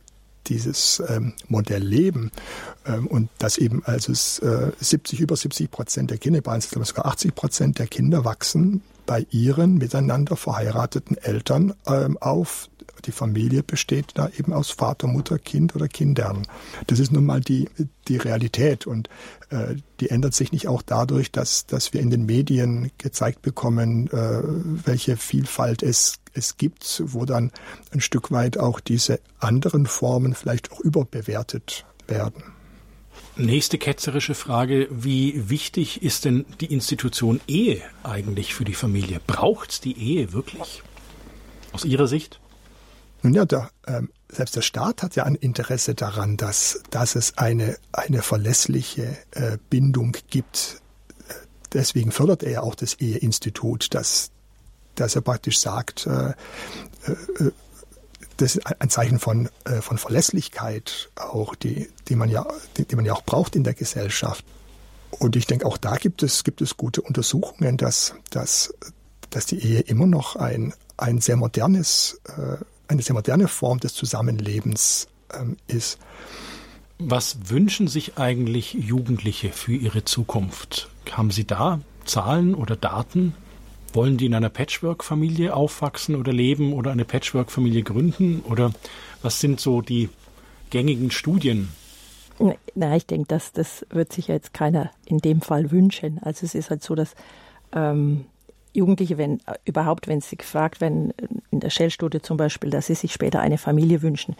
[0.49, 2.31] dieses ähm, Modell leben
[2.87, 7.35] ähm, und dass eben also äh, 70, über 70 Prozent der Kinder, bei sogar 80
[7.35, 12.69] Prozent der Kinder wachsen bei ihren miteinander verheirateten Eltern ähm, auf.
[13.07, 16.47] Die Familie besteht da eben aus Vater, Mutter, Kind oder Kindern.
[16.89, 17.71] Das ist nun mal die,
[18.07, 19.09] die Realität und
[19.49, 24.09] äh, die ändert sich nicht auch dadurch, dass, dass wir in den Medien gezeigt bekommen,
[24.09, 27.53] äh, welche Vielfalt es, es gibt, wo dann
[27.93, 32.43] ein Stück weit auch diese anderen Formen vielleicht auch überbewertet werden.
[33.37, 34.89] Nächste ketzerische Frage.
[34.91, 39.21] Wie wichtig ist denn die Institution Ehe eigentlich für die Familie?
[39.27, 40.83] Braucht es die Ehe wirklich?
[41.73, 42.41] Aus Ihrer Sicht?
[43.23, 47.39] Nun ja, der, ähm, selbst der Staat hat ja ein Interesse daran, dass, dass es
[47.39, 50.83] eine, eine verlässliche äh, Bindung gibt.
[51.73, 54.31] Deswegen fördert er ja auch das Eheinstitut, dass,
[55.01, 56.35] dass er praktisch sagt, äh, äh,
[58.37, 62.47] das ist ein Zeichen von, äh, von Verlässlichkeit, auch die, die, man ja,
[62.77, 64.45] die, die man ja auch braucht in der Gesellschaft.
[65.11, 68.75] Und ich denke, auch da gibt es, gibt es gute Untersuchungen, dass, dass,
[69.31, 73.95] dass die Ehe immer noch ein, ein sehr modernes, äh, eine sehr moderne Form des
[73.95, 75.99] Zusammenlebens ähm, ist.
[76.99, 80.91] Was wünschen sich eigentlich Jugendliche für ihre Zukunft?
[81.11, 83.35] Haben Sie da Zahlen oder Daten?
[83.93, 88.41] Wollen die in einer Patchwork-Familie aufwachsen oder leben oder eine Patchwork-Familie gründen?
[88.49, 88.73] Oder
[89.23, 90.09] was sind so die
[90.71, 91.71] gängigen Studien?
[92.75, 96.21] Na, ich denke, dass das wird sich jetzt keiner in dem Fall wünschen.
[96.23, 97.15] Also es ist halt so, dass
[97.73, 98.27] ähm,
[98.73, 101.13] Jugendliche, wenn überhaupt, wenn sie gefragt werden,
[101.51, 104.37] in der Shell-Studie zum Beispiel, dass sie sich später eine Familie wünschen,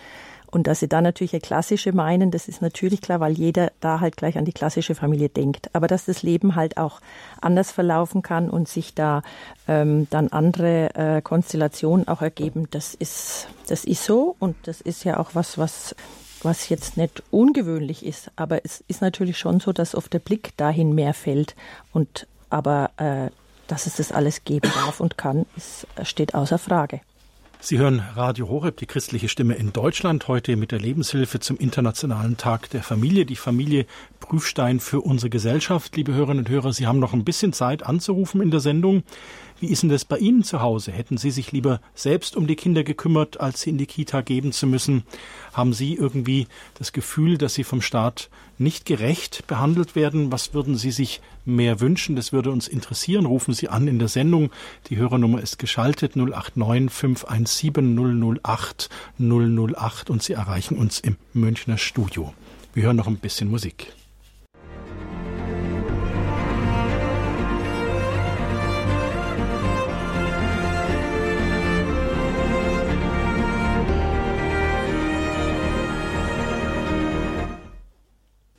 [0.51, 4.01] und dass sie da natürlich eine klassische meinen, das ist natürlich klar, weil jeder da
[4.01, 5.71] halt gleich an die klassische Familie denkt.
[5.75, 7.01] Aber dass das Leben halt auch
[7.41, 9.23] anders verlaufen kann und sich da
[9.67, 14.37] ähm, dann andere äh, Konstellationen auch ergeben, das ist, das ist so.
[14.39, 15.95] Und das ist ja auch was, was
[16.43, 20.57] was jetzt nicht ungewöhnlich ist, aber es ist natürlich schon so, dass oft der Blick
[20.57, 21.57] dahin mehr fällt
[21.93, 23.31] und aber äh,
[23.67, 27.01] dass es das alles geben darf und kann, ist, steht außer Frage.
[27.61, 32.37] Sie hören Radio Horeb, die christliche Stimme in Deutschland, heute mit der Lebenshilfe zum Internationalen
[32.37, 33.27] Tag der Familie.
[33.27, 33.85] Die Familie
[34.21, 35.97] Prüfstein für unsere Gesellschaft.
[35.97, 39.03] Liebe Hörerinnen und Hörer, Sie haben noch ein bisschen Zeit anzurufen in der Sendung.
[39.61, 40.93] Wie ist denn das bei Ihnen zu Hause?
[40.93, 44.53] Hätten Sie sich lieber selbst um die Kinder gekümmert, als sie in die Kita geben
[44.53, 45.03] zu müssen?
[45.53, 46.47] Haben Sie irgendwie
[46.79, 50.31] das Gefühl, dass Sie vom Staat nicht gerecht behandelt werden?
[50.31, 52.15] Was würden Sie sich mehr wünschen?
[52.15, 53.27] Das würde uns interessieren.
[53.27, 54.51] Rufen Sie an in der Sendung.
[54.91, 58.89] Die Hörernummer ist geschaltet 089 517 008
[59.19, 62.33] 008 und Sie erreichen uns im Münchner Studio.
[62.75, 63.93] Wir hören noch ein bisschen Musik.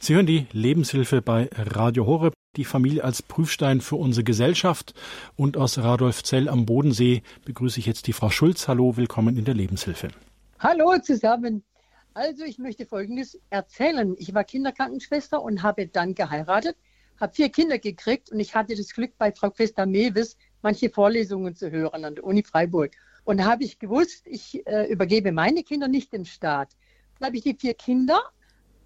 [0.09, 2.33] Sie hören die Lebenshilfe bei Radio Horeb.
[2.57, 4.95] die Familie als Prüfstein für unsere Gesellschaft.
[5.35, 8.67] Und aus Radolfzell am Bodensee begrüße ich jetzt die Frau Schulz.
[8.67, 10.07] Hallo, willkommen in der Lebenshilfe.
[10.57, 11.63] Hallo zusammen.
[12.15, 14.15] Also ich möchte Folgendes erzählen.
[14.17, 16.75] Ich war Kinderkrankenschwester und habe dann geheiratet,
[17.19, 21.55] habe vier Kinder gekriegt und ich hatte das Glück, bei Frau Christa Mewis manche Vorlesungen
[21.55, 22.93] zu hören an der Uni Freiburg.
[23.25, 26.69] Und habe ich gewusst, ich äh, übergebe meine Kinder nicht dem Staat.
[27.19, 28.19] Dann habe ich die vier Kinder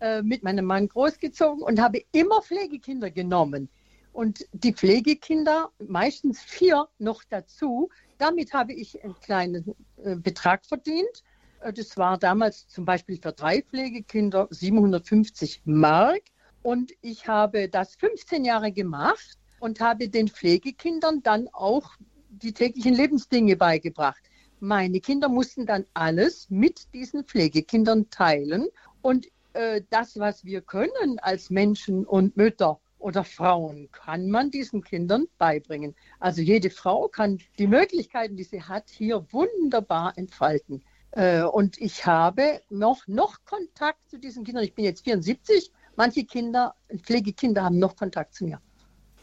[0.04, 3.70] äh, mit meinem Mann großgezogen und habe immer Pflegekinder genommen.
[4.12, 7.88] Und die Pflegekinder, meistens vier noch dazu,
[8.18, 9.74] damit habe ich einen kleinen
[10.04, 11.24] äh, Betrag verdient.
[11.62, 16.24] Äh, das war damals zum Beispiel für drei Pflegekinder 750 Mark.
[16.64, 21.92] Und ich habe das 15 Jahre gemacht und habe den Pflegekindern dann auch
[22.28, 24.22] die täglichen Lebensdinge beigebracht.
[24.60, 28.68] Meine Kinder mussten dann alles mit diesen Pflegekindern teilen.
[29.02, 34.84] Und äh, das, was wir können als Menschen und Mütter oder Frauen, kann man diesen
[34.84, 35.96] Kindern beibringen.
[36.20, 40.84] Also jede Frau kann die Möglichkeiten, die sie hat, hier wunderbar entfalten.
[41.12, 44.64] Äh, und ich habe noch, noch Kontakt zu diesen Kindern.
[44.64, 45.72] Ich bin jetzt 74.
[45.96, 48.60] Manche Kinder, Pflegekinder haben noch Kontakt zu mir.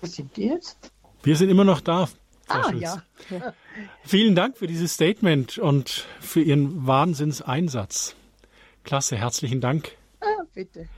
[0.01, 0.93] Wo sind die jetzt?
[1.23, 2.07] Wir sind immer noch da.
[2.47, 2.83] Frau ah, Schulz.
[2.83, 3.03] ja.
[4.05, 8.15] Vielen Dank für dieses Statement und für Ihren Wahnsinnseinsatz.
[8.85, 10.00] Klasse, herzlichen Dank.
[10.55, 10.89] Bitte.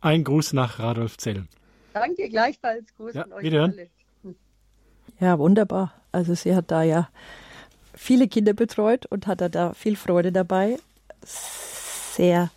[0.00, 1.44] Ein Gruß nach Radolfzell.
[1.92, 2.94] Danke, gleichfalls.
[2.96, 3.72] Gruß ja, an euch wiederhören.
[3.72, 3.88] alle.
[5.20, 5.92] Ja, wunderbar.
[6.12, 7.08] Also sie hat da ja
[7.94, 10.76] viele Kinder betreut und hatte da viel Freude dabei.
[11.24, 12.50] Sehr,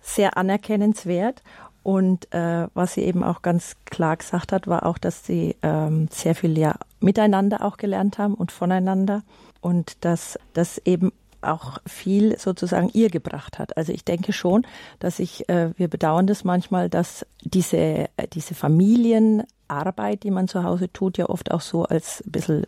[0.00, 1.42] sehr anerkennenswert.
[1.82, 6.08] Und äh, was sie eben auch ganz klar gesagt hat, war auch, dass sie ähm,
[6.10, 9.22] sehr viel ja miteinander auch gelernt haben und voneinander
[9.60, 11.12] und dass das eben
[11.44, 13.76] auch viel sozusagen ihr gebracht hat.
[13.76, 14.66] Also ich denke schon,
[14.98, 20.64] dass ich, äh, wir bedauern das manchmal, dass diese, äh, diese Familienarbeit, die man zu
[20.64, 22.66] Hause tut, ja oft auch so als ein bisschen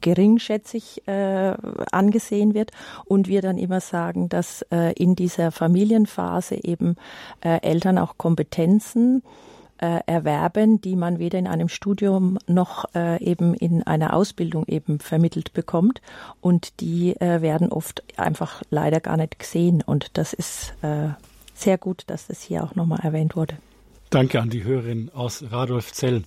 [0.00, 1.54] geringschätzig äh,
[1.90, 2.70] angesehen wird
[3.04, 6.96] und wir dann immer sagen, dass äh, in dieser Familienphase eben
[7.40, 9.22] äh, Eltern auch Kompetenzen
[9.82, 15.00] äh, erwerben, die man weder in einem Studium noch äh, eben in einer Ausbildung eben
[15.00, 16.00] vermittelt bekommt.
[16.40, 19.82] Und die äh, werden oft einfach leider gar nicht gesehen.
[19.84, 21.08] Und das ist äh,
[21.52, 23.56] sehr gut, dass das hier auch nochmal erwähnt wurde.
[24.10, 26.22] Danke an die Hörerin aus Radolfzell.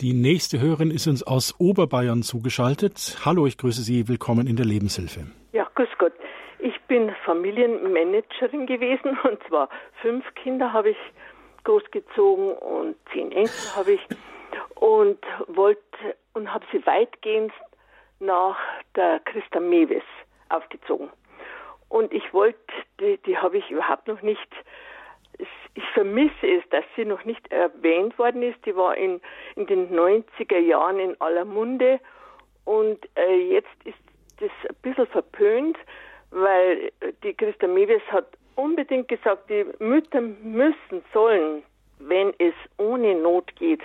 [0.00, 3.16] Die nächste Hörerin ist uns aus Oberbayern zugeschaltet.
[3.24, 4.08] Hallo, ich grüße Sie.
[4.08, 5.26] Willkommen in der Lebenshilfe.
[5.52, 6.12] Ja, grüß Gott.
[6.58, 9.70] Ich bin Familienmanagerin gewesen und zwar
[10.02, 10.98] fünf Kinder habe ich
[11.64, 14.00] großgezogen und zehn Enkel habe ich
[14.74, 17.52] und wollte und habe sie weitgehend
[18.18, 18.56] nach
[18.94, 20.04] der Christa Mewes
[20.48, 21.10] aufgezogen.
[21.88, 22.58] Und ich wollte,
[23.00, 24.48] die, die habe ich überhaupt noch nicht,
[25.74, 28.64] ich vermisse es, dass sie noch nicht erwähnt worden ist.
[28.64, 29.20] Die war in,
[29.56, 32.00] in den 90er Jahren in aller Munde
[32.64, 33.98] und äh, jetzt ist
[34.38, 35.76] das ein bisschen verpönt,
[36.30, 36.92] weil
[37.22, 38.26] die Christa Mewes hat
[38.60, 41.62] unbedingt gesagt, die Mütter müssen, sollen,
[41.98, 43.80] wenn es ohne Not geht,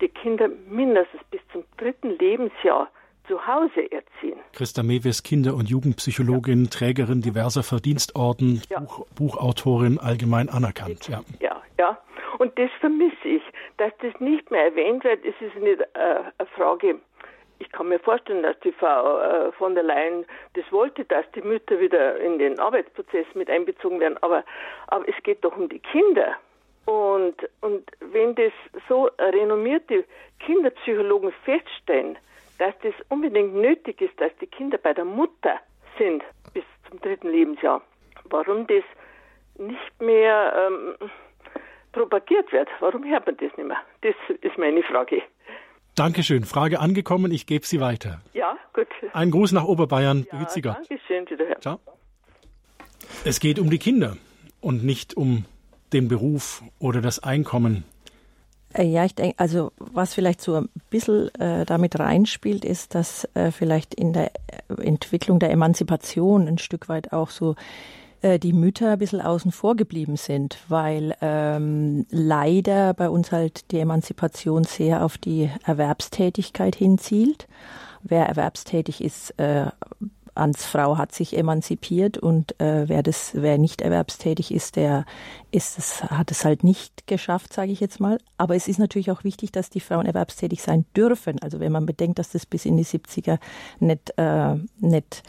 [0.00, 2.88] die Kinder mindestens bis zum dritten Lebensjahr
[3.28, 4.38] zu Hause erziehen.
[4.52, 6.70] Christa Mewes, Kinder- und Jugendpsychologin, ja.
[6.70, 8.80] Trägerin diverser Verdienstorden, ja.
[8.80, 11.08] Buch, Buchautorin, allgemein anerkannt.
[11.08, 11.22] Ja.
[11.38, 11.98] ja, ja.
[12.38, 13.42] Und das vermisse ich,
[13.76, 15.24] dass das nicht mehr erwähnt wird.
[15.24, 16.96] Es ist nicht äh, eine Frage
[17.60, 21.42] ich kann mir vorstellen, dass die Frau äh, von der Leyen das wollte, dass die
[21.42, 24.18] Mütter wieder in den Arbeitsprozess mit einbezogen werden.
[24.22, 24.44] Aber,
[24.88, 26.36] aber es geht doch um die Kinder.
[26.86, 28.52] Und, und wenn das
[28.88, 30.04] so renommierte
[30.40, 32.18] Kinderpsychologen feststellen,
[32.58, 35.60] dass das unbedingt nötig ist, dass die Kinder bei der Mutter
[35.98, 37.82] sind bis zum dritten Lebensjahr,
[38.30, 38.84] warum das
[39.58, 41.10] nicht mehr ähm,
[41.92, 43.80] propagiert wird, warum hört man das nicht mehr?
[44.00, 45.22] Das ist meine Frage.
[46.00, 46.44] Dankeschön.
[46.44, 47.30] Frage angekommen.
[47.30, 48.22] Ich gebe sie weiter.
[48.32, 48.86] Ja, gut.
[49.12, 50.24] Ein Gruß nach Oberbayern.
[50.24, 50.76] Ja, Behüt Sie Gott.
[50.76, 51.28] Dankeschön.
[51.28, 51.60] Wiederhören.
[51.60, 51.78] Ciao.
[53.26, 54.16] Es geht um die Kinder
[54.62, 55.44] und nicht um
[55.92, 57.84] den Beruf oder das Einkommen.
[58.72, 63.28] Äh, ja, ich denke, also was vielleicht so ein bisschen äh, damit reinspielt, ist, dass
[63.34, 64.30] äh, vielleicht in der
[64.78, 67.56] Entwicklung der Emanzipation ein Stück weit auch so
[68.22, 73.70] äh, die Mütter ein bisschen außen vor geblieben sind, weil ähm, leider bei uns halt
[73.70, 77.48] die Emanzipation sehr auf die Erwerbstätigkeit hinzielt.
[78.02, 79.66] Wer erwerbstätig ist, äh,
[80.34, 85.04] ans Frau hat sich emanzipiert und äh, wer das, wer nicht erwerbstätig ist, der
[85.50, 88.18] ist es, hat es halt nicht geschafft, sage ich jetzt mal.
[88.38, 91.38] Aber es ist natürlich auch wichtig, dass die Frauen erwerbstätig sein dürfen.
[91.40, 93.38] Also wenn man bedenkt, dass das bis in die 70er
[93.80, 95.22] nicht, äh, nicht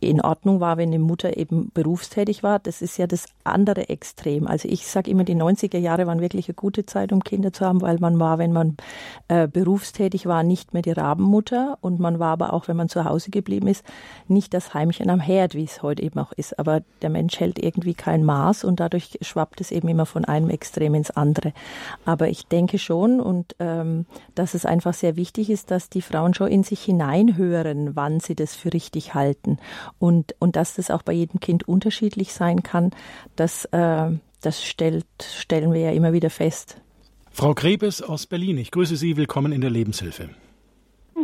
[0.00, 2.58] in Ordnung war, wenn eine Mutter eben berufstätig war.
[2.58, 4.46] Das ist ja das andere Extrem.
[4.46, 7.64] Also ich sage immer, die 90er Jahre waren wirklich eine gute Zeit, um Kinder zu
[7.64, 8.76] haben, weil man war, wenn man
[9.28, 13.04] äh, berufstätig war, nicht mehr die Rabenmutter und man war aber auch, wenn man zu
[13.04, 13.84] Hause geblieben ist,
[14.28, 16.58] nicht das Heimchen am Herd, wie es heute eben auch ist.
[16.58, 20.50] Aber der Mensch hält irgendwie kein Maß und dadurch schwappt es eben immer von einem
[20.50, 21.52] Extrem ins andere.
[22.04, 26.34] Aber ich denke schon und ähm, dass es einfach sehr wichtig ist, dass die Frauen
[26.34, 29.58] schon in sich hineinhören, wann sie das für richtig halten halten.
[29.98, 32.90] Und, und dass das auch bei jedem Kind unterschiedlich sein kann,
[33.36, 34.10] das, äh,
[34.42, 36.80] das stellt, stellen wir ja immer wieder fest.
[37.32, 40.30] Frau Krebes aus Berlin, ich grüße Sie, willkommen in der Lebenshilfe.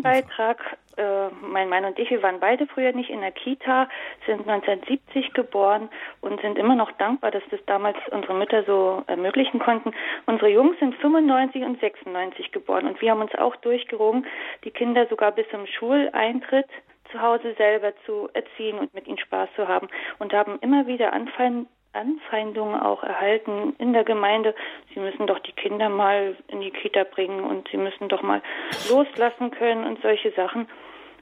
[0.03, 0.59] Beitrag.
[0.97, 3.89] Äh, mein Mann und ich, wir waren beide früher nicht in der Kita,
[4.27, 5.89] sind 1970 geboren
[6.21, 9.91] und sind immer noch dankbar, dass das damals unsere Mütter so ermöglichen konnten.
[10.27, 14.25] Unsere Jungs sind 95 und 96 geboren und wir haben uns auch durchgerungen,
[14.63, 16.69] die Kinder sogar bis zum Schuleintritt
[17.15, 19.89] zu Hause selber zu erziehen und mit ihnen Spaß zu haben
[20.19, 24.53] und haben immer wieder Anfeind Anfeindungen auch erhalten in der Gemeinde.
[24.93, 28.43] Sie müssen doch die Kinder mal in die Kita bringen und sie müssen doch mal
[28.89, 30.67] loslassen können und solche Sachen.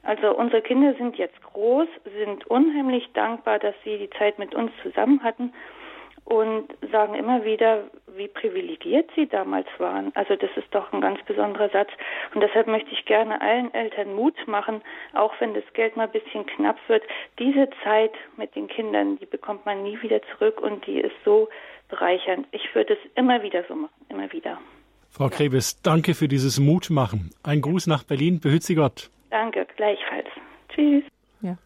[0.01, 1.87] Also unsere Kinder sind jetzt groß,
[2.17, 5.53] sind unheimlich dankbar, dass sie die Zeit mit uns zusammen hatten
[6.25, 7.83] und sagen immer wieder,
[8.15, 10.11] wie privilegiert sie damals waren.
[10.15, 11.89] Also das ist doch ein ganz besonderer Satz.
[12.33, 14.81] Und deshalb möchte ich gerne allen Eltern Mut machen,
[15.13, 17.03] auch wenn das Geld mal ein bisschen knapp wird.
[17.39, 21.49] Diese Zeit mit den Kindern, die bekommt man nie wieder zurück und die ist so
[21.89, 22.47] bereichernd.
[22.51, 24.59] Ich würde es immer wieder so machen, immer wieder.
[25.09, 27.31] Frau Krebes, danke für dieses Mutmachen.
[27.43, 29.11] Ein Gruß nach Berlin, behüt Sie Gott.
[29.29, 30.27] Danke, gleichfalls.
[30.69, 31.03] Tschüss.
[31.41, 31.57] Ja.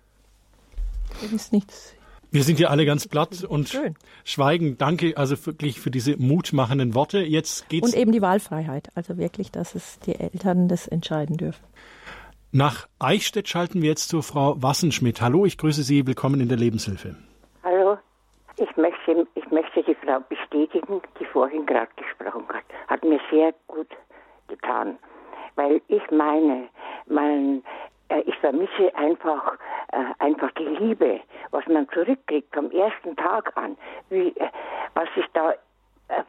[1.22, 1.97] Das ist nichts
[2.32, 3.96] wir sind ja alle ganz platt und Schön.
[4.26, 4.78] schweigen.
[4.78, 7.20] Danke also wirklich für diese mutmachenden Worte.
[7.20, 7.88] Jetzt geht's.
[7.88, 8.90] Und eben die Wahlfreiheit.
[8.96, 11.64] Also wirklich, dass es die Eltern das entscheiden dürfen.
[12.52, 15.22] Nach Eichstätt schalten wir jetzt zu Frau Wassenschmidt.
[15.22, 16.08] Hallo, ich grüße Sie.
[16.08, 17.16] Willkommen in der Lebenshilfe.
[17.64, 17.98] Hallo.
[18.58, 22.64] Ich möchte, ich möchte die Frau bestätigen, die vorhin gerade gesprochen hat.
[22.88, 23.90] Hat mir sehr gut
[24.48, 24.98] getan.
[25.56, 26.70] Weil ich meine,
[27.08, 27.64] man,
[28.26, 29.58] ich vermisse einfach,
[29.92, 31.20] äh, einfach die Liebe,
[31.52, 33.78] was man zurückkriegt vom ersten Tag an,
[34.10, 34.50] wie, äh,
[34.94, 35.54] was sich da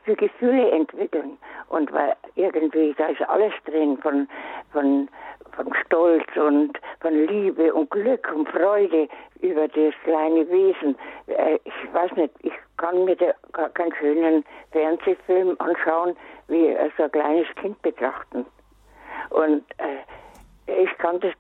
[0.04, 1.38] für Gefühle entwickeln.
[1.68, 4.28] Und weil irgendwie, da ist alles drin von,
[4.72, 5.08] von,
[5.52, 9.08] von Stolz und von Liebe und Glück und Freude
[9.40, 10.96] über das kleine Wesen.
[11.62, 16.16] Ich weiß nicht, ich kann mir da keinen schönen Fernsehfilm anschauen,
[16.48, 18.46] wie so ein kleines Kind betrachten.
[19.30, 21.32] Und äh, ich kann das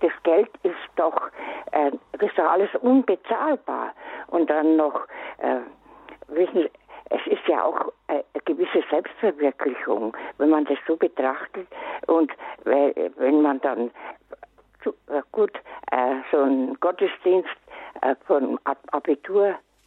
[0.00, 1.30] das Geld ist doch,
[1.70, 1.90] äh,
[2.24, 3.92] ist doch alles unbezahlbar.
[4.28, 5.06] Und dann noch,
[5.38, 5.60] äh,
[6.28, 6.70] wissen Sie,
[7.10, 11.68] es ist ja auch äh, eine gewisse Selbstverwirklichung, wenn man das so betrachtet.
[12.06, 12.32] Und
[12.64, 13.90] wenn man dann
[14.84, 15.52] äh, gut
[15.90, 17.48] äh, so einen Gottesdienst
[18.00, 18.58] äh, von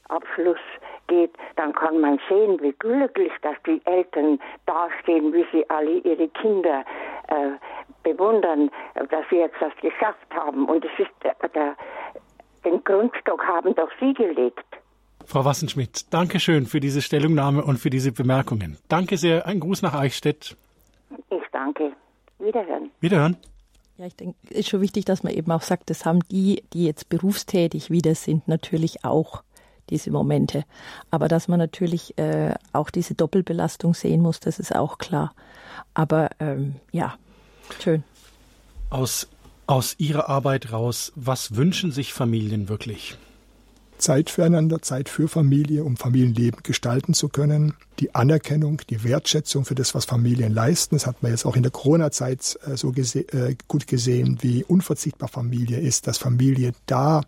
[0.10, 0.58] Abiturabschluss
[1.08, 6.28] geht, dann kann man sehen, wie glücklich, dass die Eltern dastehen, wie sie alle ihre
[6.30, 6.84] Kinder
[7.28, 7.52] äh,
[8.04, 10.66] bewundern, dass sie jetzt das geschafft haben.
[10.66, 11.76] Und es ist der, der,
[12.64, 14.66] den Grundstock haben doch Sie gelegt.
[15.26, 18.78] Frau Wassenschmidt, danke schön für diese Stellungnahme und für diese Bemerkungen.
[18.90, 19.48] Danke sehr.
[19.48, 20.56] Ein Gruß nach Eichstätt.
[21.30, 21.94] Ich danke.
[22.38, 22.92] Wiederhören.
[23.00, 23.38] Wiederhören.
[23.98, 26.64] Ja, ich denke, es ist schon wichtig, dass man eben auch sagt, das haben die,
[26.74, 29.45] die jetzt berufstätig wieder sind, natürlich auch
[29.90, 30.64] diese Momente.
[31.12, 35.34] Aber dass man natürlich äh, auch diese Doppelbelastung sehen muss, das ist auch klar.
[35.94, 37.16] Aber ähm, ja,
[37.82, 38.04] Schön.
[38.90, 39.28] Aus,
[39.68, 43.18] aus Ihrer Arbeit raus, was wünschen sich Familien wirklich?
[43.98, 47.76] Zeit füreinander, Zeit für Familie, um Familienleben gestalten zu können.
[48.00, 50.96] Die Anerkennung, die Wertschätzung für das, was Familien leisten.
[50.96, 54.66] Das hat man jetzt auch in der Corona-Zeit äh, so gese äh, gut gesehen, wie
[54.66, 57.22] unverzichtbar Familie ist, dass Familie da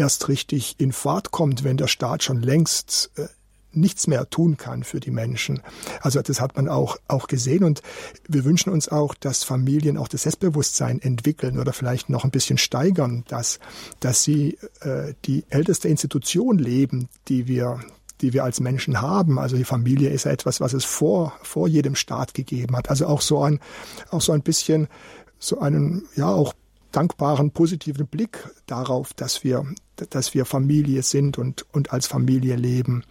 [0.00, 3.26] erst richtig in Fahrt kommt, wenn der Staat schon längst äh,
[3.72, 5.62] nichts mehr tun kann für die Menschen.
[6.00, 7.82] Also das hat man auch, auch gesehen und
[8.26, 12.58] wir wünschen uns auch, dass Familien auch das Selbstbewusstsein entwickeln oder vielleicht noch ein bisschen
[12.58, 13.60] steigern, dass,
[14.00, 17.78] dass sie äh, die älteste Institution leben, die wir,
[18.22, 19.38] die wir als Menschen haben.
[19.38, 22.90] Also die Familie ist ja etwas, was es vor, vor jedem Staat gegeben hat.
[22.90, 23.60] Also auch so ein,
[24.10, 24.88] auch so ein bisschen
[25.38, 26.54] so einen, ja, auch
[26.92, 29.66] dankbaren, positiven Blick darauf, dass wir,
[30.10, 33.04] dass wir Familie sind und, und als Familie leben.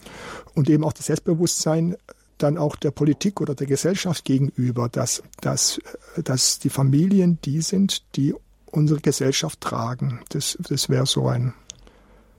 [0.55, 1.95] Und eben auch das Selbstbewusstsein
[2.37, 5.79] dann auch der Politik oder der Gesellschaft gegenüber, dass, dass,
[6.23, 8.33] dass die Familien die sind, die
[8.65, 10.21] unsere Gesellschaft tragen.
[10.29, 11.53] Das, das wäre so ein,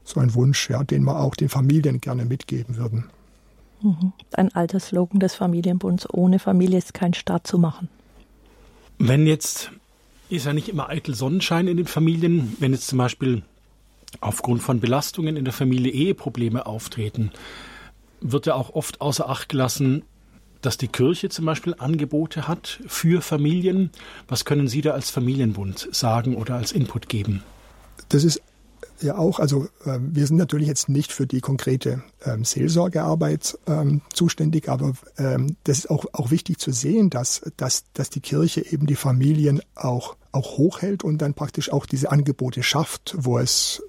[0.05, 3.11] so ein Wunsch, ja, den wir auch den Familien gerne mitgeben würden.
[3.83, 4.13] Mhm.
[4.33, 7.89] Ein alter Slogan des Familienbunds, ohne Familie ist kein Staat zu machen.
[8.99, 9.71] Wenn jetzt
[10.31, 12.57] ist ja nicht immer eitel Sonnenschein in den Familien.
[12.61, 13.43] Wenn jetzt zum Beispiel
[14.21, 17.31] aufgrund von Belastungen in der Familie Eheprobleme auftreten,
[18.21, 20.03] wird ja auch oft außer Acht gelassen,
[20.63, 23.91] dass die Kirche zum Beispiel Angebote hat für Familien.
[24.29, 27.43] Was können Sie da als Familienbund sagen oder als Input geben?
[28.09, 28.43] Das ist
[29.01, 34.03] ja auch, also äh, wir sind natürlich jetzt nicht für die konkrete ähm, Seelsorgearbeit ähm,
[34.13, 38.61] zuständig, aber ähm, das ist auch, auch wichtig zu sehen, dass, dass, dass die Kirche
[38.61, 43.83] eben die Familien auch, auch hochhält und dann praktisch auch diese Angebote schafft, wo es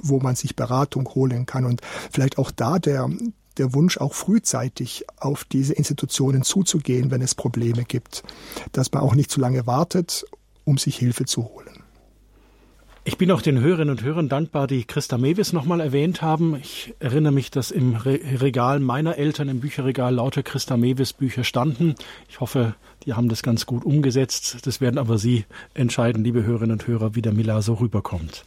[0.00, 1.80] wo man sich Beratung holen kann und
[2.10, 3.10] vielleicht auch da der,
[3.56, 8.22] der Wunsch, auch frühzeitig auf diese Institutionen zuzugehen, wenn es Probleme gibt,
[8.72, 10.24] dass man auch nicht zu lange wartet,
[10.64, 11.77] um sich Hilfe zu holen.
[13.08, 16.56] Ich bin auch den Hörerinnen und Hörern dankbar, die Christa Mewis nochmal erwähnt haben.
[16.56, 21.94] Ich erinnere mich, dass im Regal meiner Eltern, im Bücherregal, lauter Christa Mewis Bücher standen.
[22.28, 24.66] Ich hoffe, die haben das ganz gut umgesetzt.
[24.66, 28.44] Das werden aber Sie entscheiden, liebe Hörerinnen und Hörer, wie der Miller so rüberkommt.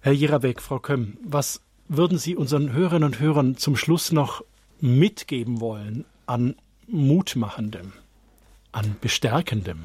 [0.00, 4.44] Herr Jirabeck, Frau Kömm, was würden Sie unseren Hörerinnen und Hörern zum Schluss noch
[4.78, 6.56] mitgeben wollen an
[6.86, 7.94] Mutmachendem,
[8.72, 9.78] an Bestärkendem?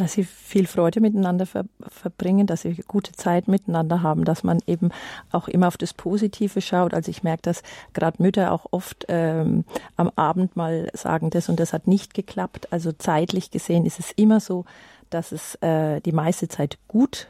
[0.00, 4.60] Dass sie viel Freude miteinander ver verbringen, dass sie gute Zeit miteinander haben, dass man
[4.66, 4.90] eben
[5.32, 6.94] auch immer auf das Positive schaut.
[6.94, 9.64] Also ich merke, dass gerade Mütter auch oft ähm,
[9.96, 12.72] am Abend mal sagen, das und das hat nicht geklappt.
[12.72, 14.64] Also zeitlich gesehen ist es immer so,
[15.10, 17.28] dass es äh, die meiste Zeit gut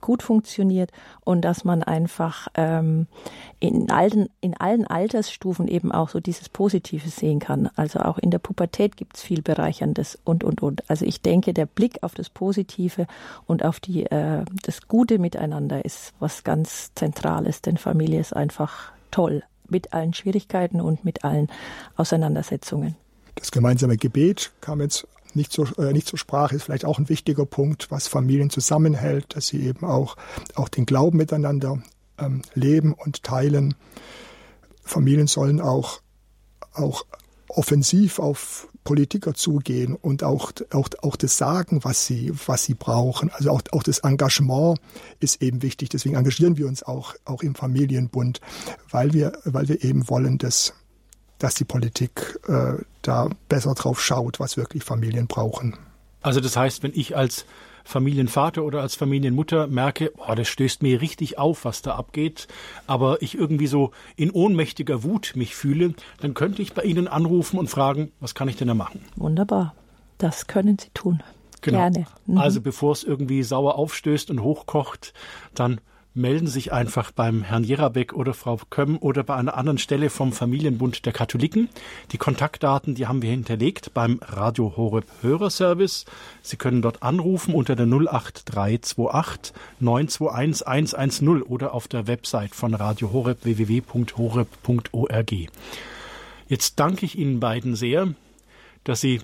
[0.00, 0.90] gut funktioniert
[1.24, 3.06] und dass man einfach ähm,
[3.60, 7.70] in, allen, in allen Altersstufen eben auch so dieses Positive sehen kann.
[7.76, 10.88] Also auch in der Pubertät gibt es viel Bereicherndes und, und, und.
[10.90, 13.06] Also ich denke, der Blick auf das Positive
[13.46, 18.92] und auf die, äh, das Gute miteinander ist was ganz Zentrales, denn Familie ist einfach
[19.10, 21.48] toll mit allen Schwierigkeiten und mit allen
[21.96, 22.96] Auseinandersetzungen.
[23.34, 27.08] Das gemeinsame Gebet kam jetzt nicht, so, äh, nicht zur Sprache, ist vielleicht auch ein
[27.08, 30.16] wichtiger Punkt, was Familien zusammenhält, dass sie eben auch,
[30.54, 31.82] auch den Glauben miteinander
[32.18, 33.74] ähm, leben und teilen.
[34.82, 36.00] Familien sollen auch,
[36.72, 37.04] auch
[37.48, 43.30] offensiv auf Politiker zugehen und auch, auch, auch das sagen, was sie, was sie brauchen.
[43.30, 44.80] Also auch, auch das Engagement
[45.20, 45.90] ist eben wichtig.
[45.90, 48.40] Deswegen engagieren wir uns auch, auch im Familienbund,
[48.90, 50.72] weil wir, weil wir eben wollen, dass,
[51.38, 55.76] dass die Politik äh, da besser drauf schaut, was wirklich Familien brauchen.
[56.20, 57.44] Also das heißt, wenn ich als
[57.84, 62.46] Familienvater oder als Familienmutter merke, oh, das stößt mir richtig auf, was da abgeht,
[62.86, 67.58] aber ich irgendwie so in ohnmächtiger Wut mich fühle, dann könnte ich bei Ihnen anrufen
[67.58, 69.00] und fragen, was kann ich denn da machen?
[69.16, 69.74] Wunderbar.
[70.18, 71.22] Das können Sie tun.
[71.62, 71.78] Genau.
[71.78, 72.06] Gerne.
[72.26, 72.36] Mhm.
[72.36, 75.14] Also bevor es irgendwie sauer aufstößt und hochkocht,
[75.54, 75.80] dann
[76.18, 80.10] melden Sie sich einfach beim Herrn Jerabeck oder Frau Kömm oder bei einer anderen Stelle
[80.10, 81.68] vom Familienbund der Katholiken.
[82.10, 86.06] Die Kontaktdaten, die haben wir hinterlegt beim Radio Horeb Hörerservice.
[86.42, 93.12] Sie können dort anrufen unter der 08328 921 110 oder auf der Website von Radio
[93.12, 95.32] Horeb www.horeb.org.
[96.48, 98.08] Jetzt danke ich Ihnen beiden sehr,
[98.82, 99.20] dass Sie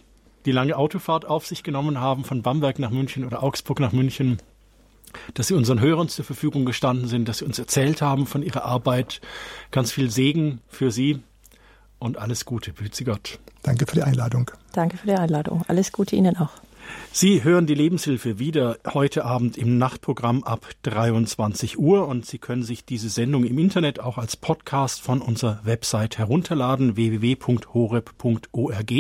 [0.47, 4.39] die lange Autofahrt auf sich genommen haben von Bamberg nach München oder Augsburg nach München
[5.35, 8.65] dass Sie unseren Hörern zur Verfügung gestanden sind, dass Sie uns erzählt haben von Ihrer
[8.65, 9.21] Arbeit.
[9.71, 11.21] Ganz viel Segen für Sie
[11.99, 12.73] und alles Gute.
[12.73, 13.39] Behüte Gott.
[13.63, 14.51] Danke für die Einladung.
[14.73, 15.65] Danke für die Einladung.
[15.69, 16.51] Alles Gute Ihnen auch.
[17.13, 22.63] Sie hören die Lebenshilfe wieder heute Abend im Nachtprogramm ab 23 Uhr und Sie können
[22.63, 28.93] sich diese Sendung im Internet auch als Podcast von unserer Website herunterladen www.horeb.org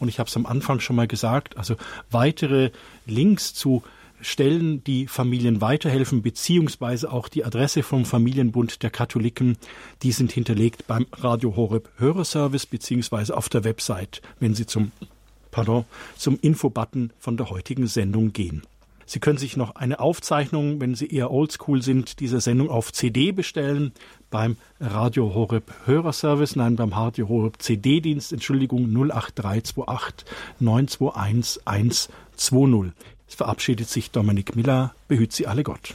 [0.00, 1.76] und ich habe es am Anfang schon mal gesagt, also
[2.10, 2.72] weitere
[3.06, 3.82] Links zu
[4.24, 9.56] Stellen, die Familien weiterhelfen, beziehungsweise auch die Adresse vom Familienbund der Katholiken,
[10.02, 14.92] die sind hinterlegt beim Radio Horeb Hörerservice, beziehungsweise auf der Website, wenn Sie zum,
[15.50, 15.84] pardon,
[16.16, 18.62] zum Infobutton von der heutigen Sendung gehen.
[19.06, 23.32] Sie können sich noch eine Aufzeichnung, wenn Sie eher oldschool sind, dieser Sendung auf CD
[23.32, 23.92] bestellen
[24.30, 30.26] beim Radio Horeb Hörerservice, nein, beim Radio Horeb CD-Dienst, Entschuldigung, 08328
[30.58, 32.92] 921 120.
[33.28, 34.94] Es verabschiedet sich Dominik Miller.
[35.08, 35.94] Behüt Sie alle Gott.